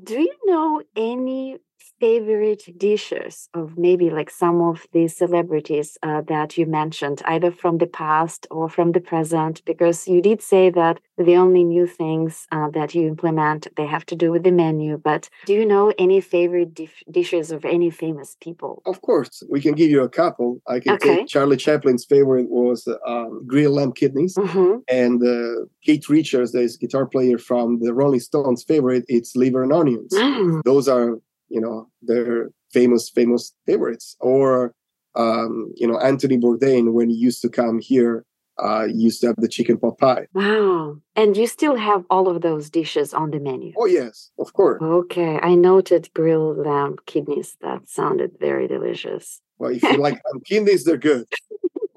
do 0.02 0.20
you 0.20 0.34
know 0.46 0.82
any 0.96 1.58
favorite 2.02 2.64
dishes 2.76 3.48
of 3.54 3.78
maybe 3.78 4.10
like 4.10 4.28
some 4.28 4.60
of 4.60 4.84
the 4.92 5.06
celebrities 5.06 5.96
uh, 6.02 6.20
that 6.22 6.58
you 6.58 6.66
mentioned, 6.66 7.22
either 7.26 7.52
from 7.52 7.78
the 7.78 7.86
past 7.86 8.40
or 8.50 8.68
from 8.68 8.90
the 8.90 9.00
present? 9.00 9.64
Because 9.64 10.08
you 10.08 10.20
did 10.20 10.42
say 10.42 10.64
that 10.70 10.98
the 11.16 11.36
only 11.36 11.62
new 11.62 11.86
things 11.86 12.48
uh, 12.50 12.68
that 12.70 12.92
you 12.96 13.06
implement 13.06 13.68
they 13.76 13.86
have 13.86 14.04
to 14.06 14.16
do 14.16 14.32
with 14.32 14.42
the 14.42 14.50
menu. 14.50 14.98
But 15.10 15.22
do 15.46 15.52
you 15.54 15.64
know 15.64 15.92
any 15.96 16.20
favorite 16.20 16.74
dif- 16.74 17.04
dishes 17.08 17.52
of 17.52 17.64
any 17.64 17.90
famous 17.90 18.36
people? 18.40 18.82
Of 18.84 19.00
course, 19.02 19.44
we 19.48 19.60
can 19.60 19.74
give 19.80 19.90
you 19.94 20.02
a 20.02 20.08
couple. 20.22 20.60
I 20.66 20.80
can 20.80 20.94
Okay. 20.94 21.18
take 21.18 21.28
Charlie 21.28 21.62
Chaplin's 21.66 22.04
favorite 22.04 22.48
was 22.50 22.88
um, 23.06 23.46
grilled 23.46 23.76
lamb 23.76 23.92
kidneys, 23.92 24.34
hmm 24.36 24.78
and 24.88 25.22
uh, 25.22 25.66
Keith 25.84 26.08
Richards, 26.08 26.50
the 26.50 26.68
guitar 26.80 27.06
player 27.06 27.38
from 27.38 27.66
the 27.84 27.94
Rolling 27.94 28.24
Stones, 28.28 28.64
favorite 28.72 29.04
it's 29.06 29.36
liver 29.36 29.62
and 29.62 29.72
onions. 29.72 30.12
Mm. 30.12 30.62
Those 30.64 30.88
are 30.88 31.08
you 31.52 31.60
know 31.60 31.88
their 32.00 32.50
famous 32.72 33.10
famous 33.10 33.52
favorites. 33.66 34.16
Or 34.20 34.74
um, 35.14 35.72
you 35.76 35.86
know, 35.86 35.98
Anthony 35.98 36.38
Bourdain, 36.38 36.92
when 36.92 37.10
he 37.10 37.16
used 37.16 37.42
to 37.42 37.48
come 37.48 37.78
here, 37.80 38.24
uh, 38.62 38.84
used 38.84 39.20
to 39.20 39.28
have 39.28 39.36
the 39.36 39.48
chicken 39.48 39.78
pot 39.78 39.98
pie. 39.98 40.26
Wow. 40.32 40.96
And 41.16 41.36
you 41.36 41.46
still 41.46 41.76
have 41.76 42.04
all 42.10 42.28
of 42.28 42.42
those 42.42 42.70
dishes 42.70 43.12
on 43.12 43.30
the 43.30 43.40
menu? 43.40 43.72
Oh, 43.76 43.86
yes, 43.86 44.30
of 44.38 44.52
course. 44.52 44.80
Okay. 44.82 45.38
I 45.42 45.54
noted 45.54 46.10
grilled 46.14 46.58
lamb 46.58 46.96
kidneys. 47.06 47.56
That 47.60 47.88
sounded 47.88 48.32
very 48.40 48.68
delicious. 48.68 49.40
Well, 49.58 49.70
if 49.72 49.82
you 49.82 49.96
like 49.96 50.20
kidneys, 50.44 50.84
they're 50.84 50.96
good. 50.96 51.26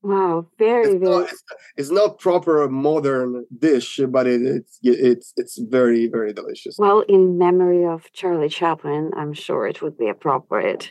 wow, 0.03 0.47
very, 0.59 0.83
it's 0.83 0.95
very. 0.95 1.01
Not, 1.01 1.23
it's, 1.31 1.43
it's, 1.77 1.91
not 1.91 2.19
proper 2.19 2.69
modern 2.69 3.47
dish, 3.59 4.01
but 4.09 4.27
it, 4.27 4.43
it's 4.43 4.79
it's 4.83 5.33
it's 5.37 5.59
very 5.59 6.09
very 6.09 6.33
delicious. 6.33 6.77
Well, 6.79 7.01
in 7.01 7.39
memory 7.39 7.85
of 7.85 8.11
Charlie 8.13 8.49
Chaplin, 8.49 9.11
I'm 9.17 9.33
sure 9.33 9.67
it 9.67 9.83
would 9.83 9.99
be 9.99 10.09
appropriate. 10.09 10.91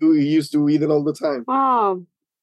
we 0.00 0.24
used 0.24 0.52
to 0.52 0.68
eat 0.68 0.82
it 0.82 0.90
all 0.90 1.04
the 1.04 1.14
time. 1.14 1.44
Wow, 1.58 2.02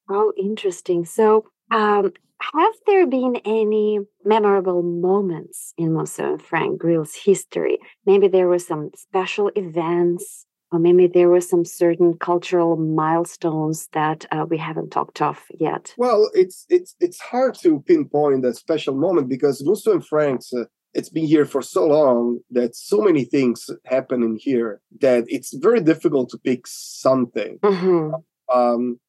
how 0.10 0.34
interesting. 0.38 1.06
So, 1.06 1.46
um, 1.72 2.12
have 2.42 2.74
there 2.86 3.08
been 3.08 3.38
any 3.46 4.00
memorable 4.24 4.84
moments 4.84 5.74
in 5.78 5.96
and 5.96 6.42
Frank 6.42 6.80
Grill's 6.80 7.16
history? 7.16 7.78
Maybe 8.06 8.28
there 8.28 8.48
were 8.48 8.60
some 8.60 8.92
special 8.96 9.52
events 9.56 10.46
or 10.72 10.80
maybe 10.80 11.08
there 11.08 11.30
were 11.30 11.42
some 11.42 11.64
certain 11.64 12.18
cultural 12.18 12.76
milestones 12.76 13.88
that 13.94 14.26
uh, 14.32 14.46
we 14.50 14.58
haven't 14.58 14.92
talked 14.92 15.22
of 15.22 15.44
yet. 15.60 15.94
Well, 15.98 16.30
it's 16.34 16.66
it's 16.70 16.96
it's 17.00 17.20
hard 17.20 17.56
to 17.62 17.82
pinpoint 17.82 18.46
a 18.46 18.54
special 18.54 18.96
moment 18.96 19.30
because 19.30 19.64
Musso 19.64 19.92
and 19.94 20.06
Frank's 20.06 20.54
uh, 20.54 20.66
it's 20.94 21.10
been 21.10 21.26
here 21.26 21.46
for 21.46 21.62
so 21.62 21.86
long 21.86 22.40
that 22.52 22.76
so 22.76 23.02
many 23.02 23.26
things 23.26 23.70
happen 23.86 24.24
in 24.24 24.38
here 24.38 24.82
that 25.02 25.26
it's 25.28 25.54
very 25.54 25.82
difficult 25.82 26.30
to 26.30 26.38
pick 26.38 26.66
something. 26.66 27.60
Mm-hmm. 27.60 28.16
Um, 28.54 29.00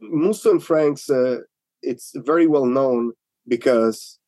Musso 0.00 0.50
and 0.52 0.62
Frank's 0.62 1.08
uh, 1.10 1.40
it's 1.82 2.12
very 2.16 2.46
well 2.46 2.66
known 2.66 3.12
because 3.46 4.18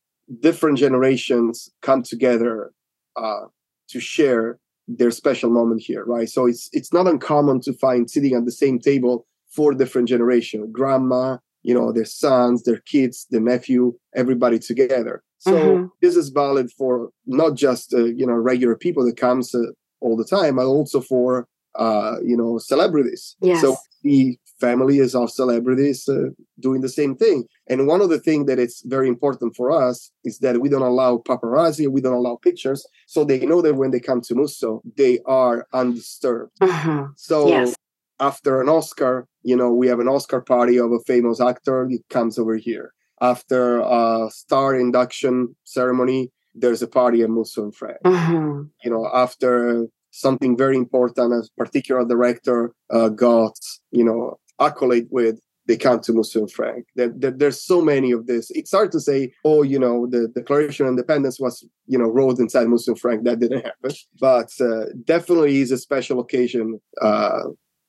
different 0.41 0.79
generations 0.79 1.71
come 1.83 2.03
together 2.03 2.73
uh, 3.17 3.47
to 3.89 4.01
share 4.01 4.59
their 4.89 5.11
special 5.11 5.51
moment 5.51 5.83
here, 5.83 6.05
right? 6.05 6.29
So 6.29 6.47
it's 6.47 6.69
it's 6.73 6.93
not 6.93 7.07
uncommon 7.07 7.61
to 7.63 7.73
find 7.73 8.11
sitting 8.11 8.35
at 8.35 8.45
the 8.45 8.53
same 8.53 8.79
table 8.79 9.27
four 9.49 9.73
different 9.73 10.09
generations, 10.09 10.69
grandma, 10.71 11.39
you 11.63 11.75
know, 11.75 11.93
their 11.93 12.05
sons, 12.05 12.63
their 12.65 12.79
kids, 12.79 13.27
the 13.31 13.41
nephew, 13.41 13.95
everybody 14.15 14.59
together. 14.59 15.23
So 15.39 15.53
mm-hmm. 15.53 15.87
this 16.03 16.17
is 16.17 16.29
valid 16.29 16.71
for 16.73 17.11
not 17.27 17.55
just 17.55 17.95
uh, 17.95 18.05
you 18.05 18.27
know 18.27 18.35
regular 18.35 18.77
people 18.77 19.05
that 19.07 19.17
comes 19.17 19.55
uh, 19.55 19.73
all 20.01 20.17
the 20.17 20.25
time, 20.25 20.57
but 20.57 20.67
also 20.67 21.01
for 21.01 21.47
uh, 21.75 22.17
you 22.25 22.37
know 22.37 22.59
celebrities. 22.59 23.37
Yes. 23.41 23.61
So 23.61 23.77
the 24.03 24.39
families 24.61 25.15
of 25.15 25.31
celebrities 25.31 26.09
uh, 26.09 26.31
doing 26.61 26.81
the 26.81 26.89
same 26.89 27.15
thing. 27.15 27.45
And 27.69 27.87
one 27.87 28.01
of 28.01 28.09
the 28.09 28.19
things 28.19 28.47
that 28.47 28.59
it's 28.59 28.83
very 28.85 29.09
important 29.09 29.55
for 29.55 29.71
us 29.71 30.11
is 30.25 30.39
that 30.39 30.61
we 30.61 30.69
don't 30.69 30.83
allow 30.83 31.19
paparazzi, 31.19 31.89
we 31.89 32.01
don't 32.01 32.15
allow 32.15 32.37
pictures, 32.37 32.87
so 33.07 33.25
they 33.25 33.45
know 33.45 33.61
that 33.63 33.75
when 33.75 33.91
they 33.91 34.01
come 34.01 34.21
to 34.23 34.35
Musso, 34.35 34.83
they 34.97 35.19
are 35.27 35.67
undisturbed. 35.73 36.53
Uh-huh. 36.61 37.09
So 37.17 37.49
yes. 37.49 37.75
after 38.21 38.61
an 38.61 38.69
Oscar, 38.69 39.27
you 39.43 39.57
know, 39.57 39.73
we 39.73 39.89
have 39.89 40.01
an 40.01 40.09
Oscar 40.09 40.41
party 40.41 40.79
of 40.79 40.93
a 40.93 41.01
famous 41.07 41.41
actor, 41.41 41.87
it 41.91 42.03
comes 42.09 42.39
over 42.39 42.57
here. 42.57 42.93
After 43.21 43.81
a 43.81 44.29
star 44.31 44.75
induction 44.75 45.57
ceremony, 45.65 46.31
there's 46.55 46.83
a 46.83 46.89
party 46.89 47.23
at 47.23 47.31
Musso 47.31 47.65
and 47.65 47.75
Frank. 47.75 47.99
Uh-huh. 48.05 48.65
You 48.83 48.91
know, 48.91 49.09
after 49.13 49.87
something 50.11 50.57
very 50.57 50.77
important, 50.77 51.33
a 51.33 51.43
particular 51.57 52.05
director 52.05 52.73
uh, 52.91 53.11
got, 53.11 53.59
you 53.91 54.05
know, 54.05 54.39
accolade 54.61 55.09
with 55.11 55.41
they 55.67 55.77
come 55.77 56.01
to 56.01 56.13
Musso 56.13 56.47
Frank. 56.47 56.87
There, 56.95 57.13
there, 57.15 57.33
there's 57.33 57.61
so 57.61 57.83
many 57.83 58.13
of 58.13 58.27
this. 58.27 58.51
It's 58.53 58.71
hard 58.71 58.93
to 58.93 59.01
say, 59.01 59.33
oh, 59.45 59.63
you 59.63 59.79
know, 59.79 60.07
the 60.07 60.29
Declaration 60.29 60.87
of 60.87 60.91
Independence 60.91 61.41
was, 61.41 61.65
you 61.87 61.99
know, 61.99 62.07
wrote 62.07 62.39
inside 62.39 62.69
Musso 62.69 62.95
Frank. 62.95 63.25
That 63.25 63.41
didn't 63.41 63.65
happen. 63.65 63.91
But 64.21 64.51
uh, 64.61 64.87
definitely 65.05 65.61
is 65.61 65.73
a 65.73 65.79
special 65.79 66.21
occasion 66.21 66.81
uh, 67.01 67.45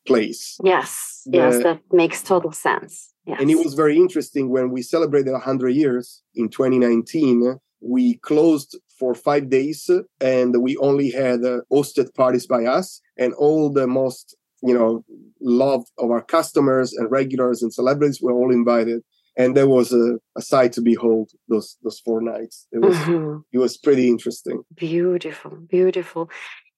place. 0.06 0.58
Yes, 0.64 1.22
yes, 1.26 1.62
that 1.64 1.82
makes 1.92 2.24
total 2.24 2.52
sense. 2.52 3.14
Yes. 3.26 3.40
And 3.42 3.52
it 3.52 3.58
was 3.58 3.74
very 3.74 3.98
interesting 3.98 4.50
when 4.50 4.72
we 4.72 4.82
celebrated 4.82 5.34
100 5.34 5.70
years 5.70 6.24
in 6.34 6.50
2019. 6.50 7.60
We 7.82 8.16
closed 8.18 8.80
for 8.98 9.14
five 9.14 9.50
days 9.50 9.90
and 10.20 10.64
we 10.64 10.78
only 10.78 11.12
had 11.12 11.44
uh, 11.44 11.60
hosted 11.72 12.14
parties 12.16 12.48
by 12.48 12.66
us 12.66 13.02
and 13.18 13.34
all 13.34 13.70
the 13.70 13.86
most 13.86 14.36
you 14.64 14.74
know 14.74 15.04
love 15.40 15.84
of 15.98 16.12
our 16.12 16.22
customers 16.22 16.94
and 16.94 17.12
regulars 17.12 17.62
and 17.62 17.74
celebrities 17.74 18.22
were 18.22 18.34
all 18.34 18.52
invited 18.52 19.02
and 19.38 19.56
there 19.56 19.68
was 19.68 19.94
a, 19.94 20.18
a 20.36 20.42
sight 20.42 20.72
to 20.74 20.82
behold 20.82 21.32
those 21.48 21.78
those 21.84 22.00
four 22.00 22.22
nights 22.22 22.68
it 22.72 22.80
was 22.80 22.96
mm-hmm. 22.96 23.40
it 23.52 23.60
was 23.60 23.78
pretty 23.78 24.08
interesting 24.08 24.64
beautiful 24.76 25.52
beautiful 25.70 26.30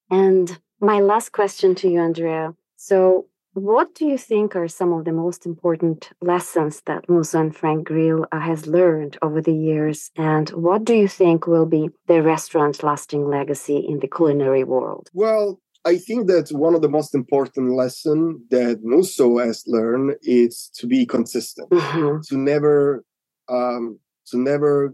and 0.10 0.60
my 0.82 1.00
last 1.00 1.32
question 1.32 1.74
to 1.76 1.90
you 1.90 2.00
andrea 2.00 2.54
so 2.76 3.26
what 3.54 3.96
do 3.96 4.06
you 4.06 4.18
think 4.18 4.56
are 4.56 4.68
some 4.68 4.94
of 4.94 5.06
the 5.06 5.12
most 5.12 5.46
important 5.46 6.12
lessons 6.22 6.82
that 6.86 7.10
Musso 7.10 7.42
and 7.42 7.56
Frank 7.56 7.88
Grill 7.88 8.26
uh, 8.32 8.40
has 8.40 8.68
learned 8.68 9.18
over 9.22 9.42
the 9.42 9.54
years? 9.54 10.12
And 10.16 10.48
what 10.52 10.86
do 10.86 10.94
you 10.94 11.08
think 11.08 11.48
will 11.48 11.66
be 11.66 11.90
the 12.08 12.22
restaurant's 12.22 12.84
lasting 12.84 13.28
legacy 13.28 13.78
in 13.78 14.00
the 14.00 14.08
culinary 14.08 14.64
world? 14.64 15.10
Well, 15.14 15.60
I 15.86 15.98
think 15.98 16.28
that 16.28 16.50
one 16.50 16.76
of 16.76 16.82
the 16.82 16.90
most 16.90 17.16
important 17.16 17.72
lessons 17.72 18.42
that 18.50 18.80
Musso 18.84 19.38
has 19.38 19.64
learned 19.66 20.18
is 20.22 20.70
to 20.76 20.88
be 20.88 21.06
consistent, 21.06 21.70
mm-hmm. 21.70 22.20
to 22.28 22.38
never, 22.38 23.04
um, 23.48 24.00
to 24.28 24.38
never 24.38 24.94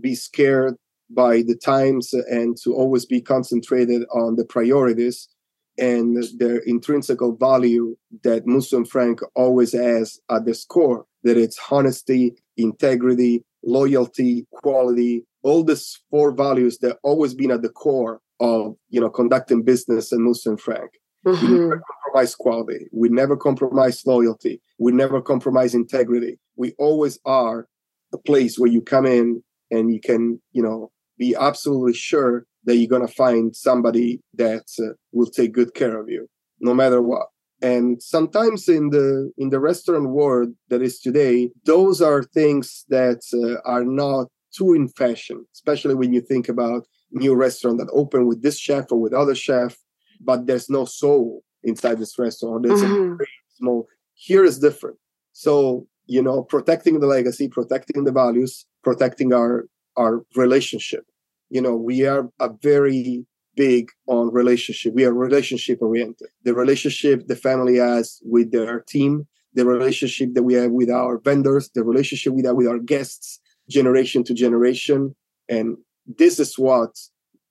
be 0.00 0.14
scared 0.14 0.76
by 1.10 1.42
the 1.42 1.54
times, 1.54 2.14
and 2.14 2.56
to 2.62 2.74
always 2.74 3.04
be 3.04 3.20
concentrated 3.20 4.02
on 4.14 4.36
the 4.36 4.44
priorities 4.44 5.28
and 5.76 6.22
their 6.38 6.58
intrinsic 6.58 7.18
value 7.38 7.96
that 8.22 8.46
Musso 8.46 8.78
and 8.78 8.88
Frank 8.88 9.20
always 9.34 9.72
has 9.72 10.18
at 10.30 10.46
the 10.46 10.64
core. 10.68 11.04
That 11.24 11.36
it's 11.36 11.58
honesty, 11.70 12.34
integrity, 12.56 13.44
loyalty, 13.62 14.46
quality, 14.52 15.24
all 15.42 15.64
these 15.64 16.00
four 16.10 16.32
values 16.32 16.78
that 16.78 16.98
always 17.02 17.34
been 17.34 17.50
at 17.50 17.62
the 17.62 17.68
core 17.68 18.20
of 18.40 18.74
you 18.88 19.00
know 19.00 19.10
conducting 19.10 19.62
business 19.62 20.12
in 20.12 20.22
Musso 20.22 20.50
and 20.50 20.60
Frank. 20.60 20.90
Mm-hmm. 21.26 21.46
We 21.46 21.58
never 21.58 21.82
compromise 22.04 22.34
quality. 22.34 22.86
We 22.92 23.08
never 23.08 23.36
compromise 23.36 24.02
loyalty. 24.06 24.60
We 24.78 24.92
never 24.92 25.22
compromise 25.22 25.74
integrity. 25.74 26.38
We 26.56 26.72
always 26.78 27.18
are 27.24 27.66
a 28.12 28.18
place 28.18 28.58
where 28.58 28.70
you 28.70 28.82
come 28.82 29.06
in 29.06 29.42
and 29.70 29.92
you 29.92 30.00
can, 30.00 30.40
you 30.52 30.62
know, 30.62 30.90
be 31.18 31.34
absolutely 31.34 31.94
sure 31.94 32.46
that 32.64 32.76
you're 32.76 32.88
going 32.88 33.06
to 33.06 33.12
find 33.12 33.54
somebody 33.54 34.20
that 34.34 34.64
uh, 34.78 34.94
will 35.12 35.26
take 35.26 35.52
good 35.52 35.74
care 35.74 35.98
of 35.98 36.08
you, 36.08 36.28
no 36.60 36.74
matter 36.74 37.00
what. 37.02 37.28
And 37.62 38.02
sometimes 38.02 38.68
in 38.68 38.90
the 38.90 39.32
in 39.38 39.48
the 39.50 39.60
restaurant 39.60 40.10
world 40.10 40.50
that 40.68 40.82
is 40.82 41.00
today, 41.00 41.50
those 41.64 42.02
are 42.02 42.22
things 42.22 42.84
that 42.88 43.22
uh, 43.32 43.66
are 43.68 43.84
not 43.84 44.26
too 44.56 44.74
in 44.74 44.88
fashion, 44.88 45.46
especially 45.54 45.94
when 45.94 46.12
you 46.12 46.20
think 46.20 46.48
about 46.48 46.86
new 47.14 47.34
restaurant 47.34 47.78
that 47.78 47.88
opened 47.92 48.28
with 48.28 48.42
this 48.42 48.58
chef 48.58 48.90
or 48.90 49.00
with 49.00 49.12
other 49.12 49.34
chef, 49.34 49.78
but 50.20 50.46
there's 50.46 50.68
no 50.68 50.84
soul 50.84 51.42
inside 51.62 51.98
this 51.98 52.18
restaurant. 52.18 52.64
There's 52.64 52.80
mm-hmm. 52.80 53.12
a 53.12 53.16
very 53.16 53.28
small. 53.56 53.88
Here 54.14 54.44
is 54.44 54.58
different. 54.58 54.98
So 55.32 55.86
you 56.06 56.22
know, 56.22 56.42
protecting 56.42 57.00
the 57.00 57.06
legacy, 57.06 57.48
protecting 57.48 58.04
the 58.04 58.12
values, 58.12 58.66
protecting 58.82 59.32
our 59.32 59.66
our 59.96 60.24
relationship. 60.34 61.04
You 61.50 61.62
know, 61.62 61.76
we 61.76 62.06
are 62.06 62.28
a 62.40 62.50
very 62.62 63.26
big 63.56 63.90
on 64.06 64.32
relationship. 64.32 64.94
We 64.94 65.04
are 65.04 65.12
relationship 65.12 65.80
oriented. 65.80 66.28
The 66.42 66.54
relationship 66.54 67.28
the 67.28 67.36
family 67.36 67.76
has 67.76 68.20
with 68.24 68.50
their 68.50 68.80
team, 68.80 69.26
the 69.54 69.64
relationship 69.64 70.34
that 70.34 70.42
we 70.42 70.54
have 70.54 70.72
with 70.72 70.90
our 70.90 71.18
vendors, 71.18 71.70
the 71.74 71.84
relationship 71.84 72.32
we 72.32 72.44
have 72.44 72.56
with 72.56 72.66
our 72.66 72.78
guests, 72.78 73.40
generation 73.68 74.24
to 74.24 74.34
generation, 74.34 75.14
and 75.48 75.76
this 76.06 76.38
is 76.38 76.58
what 76.58 76.96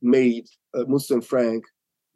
made 0.01 0.45
uh, 0.77 0.85
and 0.85 1.25
Frank 1.25 1.63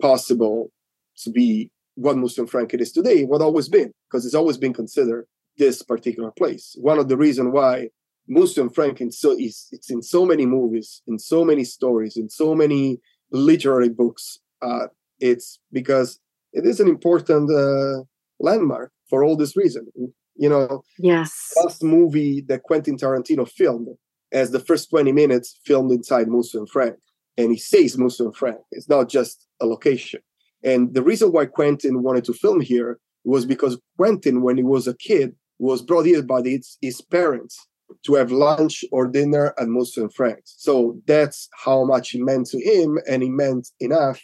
possible 0.01 0.72
to 1.20 1.30
be 1.32 1.72
what 1.95 2.16
and 2.16 2.49
Frank 2.49 2.74
it 2.74 2.82
is 2.82 2.91
today, 2.91 3.24
what 3.24 3.41
always 3.41 3.70
been, 3.70 3.91
because 4.09 4.26
it's 4.26 4.36
always 4.36 4.57
been 4.57 4.74
considered 4.74 5.26
this 5.57 5.82
particular 5.82 6.32
place. 6.32 6.76
One 6.80 6.99
of 6.99 7.07
the 7.07 7.18
reasons 7.18 7.51
why 7.51 7.89
and 8.30 8.74
Frank 8.74 9.01
in 9.01 9.12
so 9.12 9.32
is 9.32 9.68
it's 9.72 9.89
in 9.89 10.01
so 10.01 10.26
many 10.26 10.45
movies, 10.45 11.01
in 11.07 11.18
so 11.18 11.43
many 11.43 11.64
stories, 11.64 12.18
in 12.18 12.30
so 12.30 12.53
many 12.53 12.99
literary 13.32 13.89
books. 13.89 14.39
Uh, 14.62 14.88
it's 15.20 15.59
because 15.72 16.20
it 16.53 16.66
is 16.66 16.80
an 16.80 16.88
important 16.88 17.49
uh, 17.49 18.03
landmark 18.39 18.91
for 19.09 19.24
all 19.24 19.36
this 19.36 19.55
reason. 19.57 19.88
You 20.36 20.49
know, 20.49 20.84
yes, 20.99 21.51
last 21.64 21.84
movie 21.84 22.41
that 22.47 22.64
Quentin 22.64 22.97
Tarantino 22.97 23.49
filmed 23.49 23.88
as 24.32 24.51
the 24.51 24.59
first 24.59 24.89
20 24.89 25.11
minutes 25.11 25.59
filmed 25.65 25.91
inside 25.91 26.28
Musso 26.28 26.59
and 26.59 26.69
Frank. 26.69 26.95
And 27.38 27.51
he 27.51 27.57
says 27.57 27.97
Musso 27.97 28.25
and 28.25 28.36
Frank. 28.36 28.59
It's 28.71 28.89
not 28.89 29.09
just 29.09 29.47
a 29.61 29.65
location. 29.65 30.21
And 30.63 30.93
the 30.93 31.03
reason 31.03 31.32
why 31.32 31.45
Quentin 31.45 32.01
wanted 32.03 32.25
to 32.25 32.34
film 32.34 32.61
here 32.61 32.99
was 33.23 33.45
because 33.45 33.80
Quentin, 33.97 34.41
when 34.41 34.57
he 34.57 34.63
was 34.63 34.88
a 34.88 34.95
kid, 34.95 35.36
was 35.59 35.82
brought 35.82 36.05
here 36.05 36.23
by 36.23 36.41
his, 36.41 36.78
his 36.82 37.01
parents 37.01 37.67
to 38.05 38.15
have 38.15 38.32
lunch 38.32 38.84
or 38.91 39.07
dinner 39.07 39.53
at 39.57 39.67
Musso 39.67 40.01
and 40.01 40.13
Frank's. 40.13 40.55
So 40.57 40.99
that's 41.07 41.49
how 41.63 41.86
much 41.86 42.13
it 42.13 42.21
meant 42.21 42.47
to 42.47 42.59
him, 42.59 42.99
and 43.07 43.23
it 43.23 43.30
meant 43.30 43.69
enough 43.80 44.21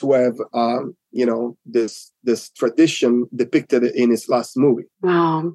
to 0.00 0.12
have, 0.12 0.36
um, 0.54 0.96
you 1.10 1.26
know, 1.26 1.56
this 1.64 2.12
this 2.22 2.50
tradition 2.50 3.26
depicted 3.34 3.84
in 3.84 4.10
his 4.10 4.28
last 4.28 4.56
movie. 4.56 4.84
Wow, 5.02 5.54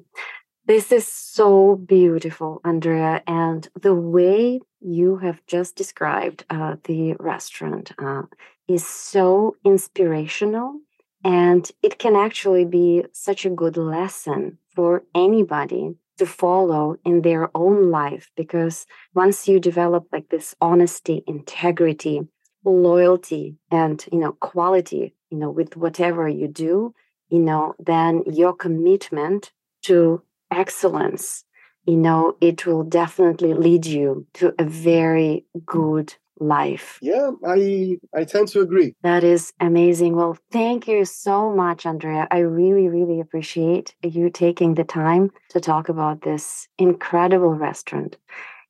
this 0.66 0.90
is 0.90 1.06
so 1.06 1.76
beautiful, 1.76 2.60
Andrea, 2.64 3.22
and 3.26 3.68
the 3.80 3.94
way 3.94 4.60
you 4.80 5.18
have 5.18 5.44
just 5.46 5.76
described 5.76 6.44
uh, 6.50 6.76
the 6.84 7.14
restaurant 7.20 7.92
uh, 7.98 8.22
is 8.68 8.86
so 8.86 9.56
inspirational 9.64 10.80
and 11.24 11.70
it 11.82 11.98
can 11.98 12.14
actually 12.14 12.64
be 12.64 13.04
such 13.12 13.44
a 13.44 13.50
good 13.50 13.76
lesson 13.76 14.58
for 14.74 15.02
anybody 15.14 15.94
to 16.18 16.26
follow 16.26 16.96
in 17.04 17.22
their 17.22 17.50
own 17.54 17.90
life 17.90 18.30
because 18.36 18.86
once 19.14 19.48
you 19.48 19.58
develop 19.60 20.06
like 20.12 20.28
this 20.28 20.54
honesty, 20.60 21.22
integrity, 21.26 22.22
loyalty, 22.64 23.56
and 23.70 24.04
you 24.12 24.18
know, 24.18 24.32
quality, 24.32 25.14
you 25.30 25.38
know, 25.38 25.50
with 25.50 25.76
whatever 25.76 26.28
you 26.28 26.48
do, 26.48 26.94
you 27.28 27.40
know, 27.40 27.74
then 27.78 28.22
your 28.26 28.54
commitment 28.54 29.52
to 29.82 30.22
excellence, 30.50 31.44
you 31.86 31.96
know, 31.96 32.36
it 32.40 32.66
will 32.66 32.82
definitely 32.84 33.54
lead 33.54 33.86
you 33.86 34.26
to 34.34 34.54
a 34.58 34.64
very 34.64 35.46
good 35.64 36.14
life. 36.38 36.98
Yeah, 37.00 37.30
I 37.46 37.98
I 38.14 38.24
tend 38.24 38.48
to 38.48 38.60
agree. 38.60 38.94
That 39.02 39.24
is 39.24 39.52
amazing. 39.60 40.16
Well, 40.16 40.36
thank 40.50 40.86
you 40.88 41.04
so 41.04 41.54
much, 41.54 41.86
Andrea. 41.86 42.28
I 42.30 42.38
really, 42.38 42.88
really 42.88 43.20
appreciate 43.20 43.94
you 44.02 44.30
taking 44.30 44.74
the 44.74 44.84
time 44.84 45.30
to 45.50 45.60
talk 45.60 45.88
about 45.88 46.22
this 46.22 46.68
incredible 46.78 47.54
restaurant. 47.54 48.16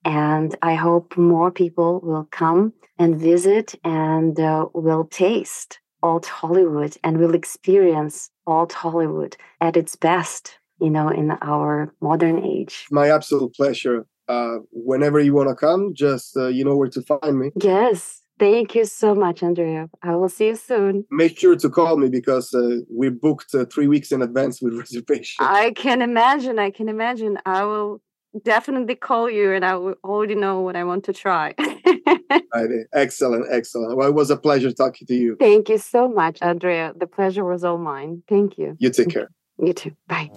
And 0.05 0.55
I 0.63 0.75
hope 0.75 1.17
more 1.17 1.51
people 1.51 2.01
will 2.03 2.29
come 2.31 2.73
and 2.99 3.17
visit 3.19 3.75
and 3.85 4.39
uh, 4.39 4.67
will 4.73 5.05
taste 5.05 5.81
Old 6.03 6.27
Hollywood 6.27 6.97
and 7.03 7.19
will 7.19 7.35
experience 7.35 8.31
Old 8.47 8.73
Hollywood 8.73 9.37
at 9.61 9.77
its 9.77 9.97
best, 9.97 10.59
you 10.81 10.91
know, 10.91 11.09
in 11.09 11.33
our 11.43 11.93
modern 12.01 12.45
age. 12.45 12.87
My 12.91 13.11
absolute 13.11 13.55
pleasure 13.55 14.07
uh, 14.29 14.59
whenever 14.73 15.21
you 15.21 15.35
want 15.35 15.49
to 15.49 15.55
come, 15.55 15.95
just 15.95 16.37
uh, 16.37 16.49
you 16.49 16.65
know 16.65 16.77
where 16.77 16.89
to 16.89 17.03
find 17.03 17.39
me. 17.39 17.51
Yes. 17.61 18.23
Thank 18.39 18.75
you 18.75 18.85
so 18.85 19.15
much, 19.15 19.43
Andrea. 19.43 19.89
I 20.03 20.15
will 20.15 20.29
see 20.29 20.49
you 20.49 20.57
soon. 20.57 21.07
Make 21.11 21.39
sure 21.39 21.57
to 21.57 21.71
call 21.71 21.97
me 21.97 22.11
because 22.11 22.53
uh, 22.53 22.81
we 22.95 23.09
booked 23.09 23.55
uh, 23.55 23.65
three 23.65 23.89
weeks 23.89 24.13
in 24.13 24.21
advance 24.21 24.61
with 24.61 24.75
reservation. 24.79 25.45
I 25.45 25.71
can 25.71 26.03
imagine. 26.03 26.59
I 26.59 26.71
can 26.71 26.91
imagine. 26.91 27.39
I 27.47 27.65
will 27.65 28.03
definitely 28.45 28.95
call 28.95 29.31
you 29.31 29.53
and 29.53 29.65
I 29.65 29.77
will 29.77 29.95
already 30.05 30.35
know 30.35 30.61
what 30.61 30.77
I 30.77 30.85
want 30.85 31.05
to 31.05 31.15
try. 31.15 31.55
excellent, 32.93 33.47
excellent. 33.51 33.97
Well, 33.97 34.09
it 34.09 34.15
was 34.15 34.31
a 34.31 34.37
pleasure 34.37 34.71
talking 34.71 35.07
to 35.07 35.15
you. 35.15 35.37
Thank 35.41 35.71
you 35.71 35.79
so 35.79 36.07
much, 36.07 36.39
Andrea. 36.43 36.93
The 36.95 37.07
pleasure 37.07 37.45
was 37.45 37.65
all 37.65 37.79
mine. 37.79 38.23
Thank 38.29 38.59
you. 38.59 38.77
You 38.79 38.91
take 38.91 39.09
care. 39.09 39.31
You 39.59 39.73
too. 39.73 39.97
Bye. 40.07 40.31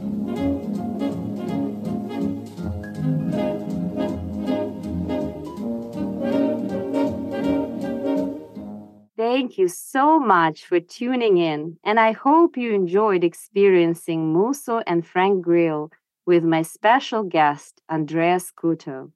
Thank 9.17 9.57
you 9.57 9.67
so 9.67 10.19
much 10.19 10.65
for 10.65 10.79
tuning 10.79 11.37
in, 11.37 11.77
and 11.83 11.99
I 11.99 12.13
hope 12.13 12.55
you 12.57 12.73
enjoyed 12.73 13.23
experiencing 13.23 14.31
Musso 14.33 14.81
and 14.87 15.05
Frank 15.05 15.43
Grill 15.43 15.91
with 16.25 16.43
my 16.43 16.61
special 16.61 17.23
guest, 17.23 17.81
Andreas 17.89 18.51
Scuto. 18.51 19.11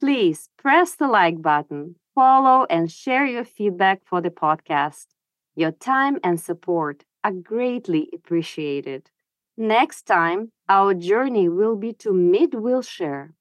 Please 0.00 0.50
press 0.58 0.94
the 0.94 1.08
like 1.08 1.40
button, 1.40 1.96
follow, 2.14 2.66
and 2.68 2.90
share 2.90 3.24
your 3.24 3.44
feedback 3.44 4.02
for 4.04 4.20
the 4.20 4.30
podcast. 4.30 5.06
Your 5.54 5.72
time 5.72 6.18
and 6.22 6.38
support 6.38 7.04
are 7.24 7.32
greatly 7.32 8.10
appreciated. 8.12 9.10
Next 9.56 10.02
time, 10.02 10.52
our 10.68 10.94
journey 10.94 11.48
will 11.48 11.76
be 11.76 11.92
to 11.94 12.12
Mid 12.12 12.54
Wilshire. 12.54 13.34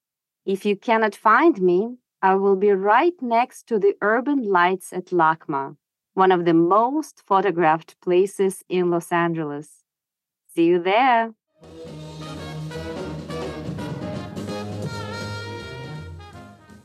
If 0.45 0.65
you 0.65 0.75
cannot 0.75 1.15
find 1.15 1.61
me, 1.61 1.97
I 2.21 2.35
will 2.35 2.55
be 2.55 2.71
right 2.71 3.13
next 3.21 3.67
to 3.67 3.79
the 3.79 3.95
urban 4.01 4.43
lights 4.43 4.93
at 4.93 5.07
LACMA 5.07 5.75
one 6.15 6.31
of 6.31 6.45
the 6.45 6.53
most 6.53 7.21
photographed 7.27 7.99
places 8.01 8.63
in 8.69 8.89
Los 8.89 9.11
Angeles. 9.11 9.83
See 10.55 10.65
you 10.65 10.81
there. 10.81 11.33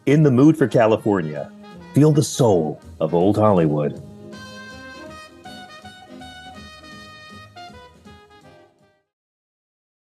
In 0.04 0.24
the 0.24 0.30
mood 0.32 0.58
for 0.58 0.66
California, 0.66 1.50
feel 1.94 2.10
the 2.10 2.24
soul 2.24 2.80
of 2.98 3.14
Old 3.14 3.36
Hollywood 3.36 4.02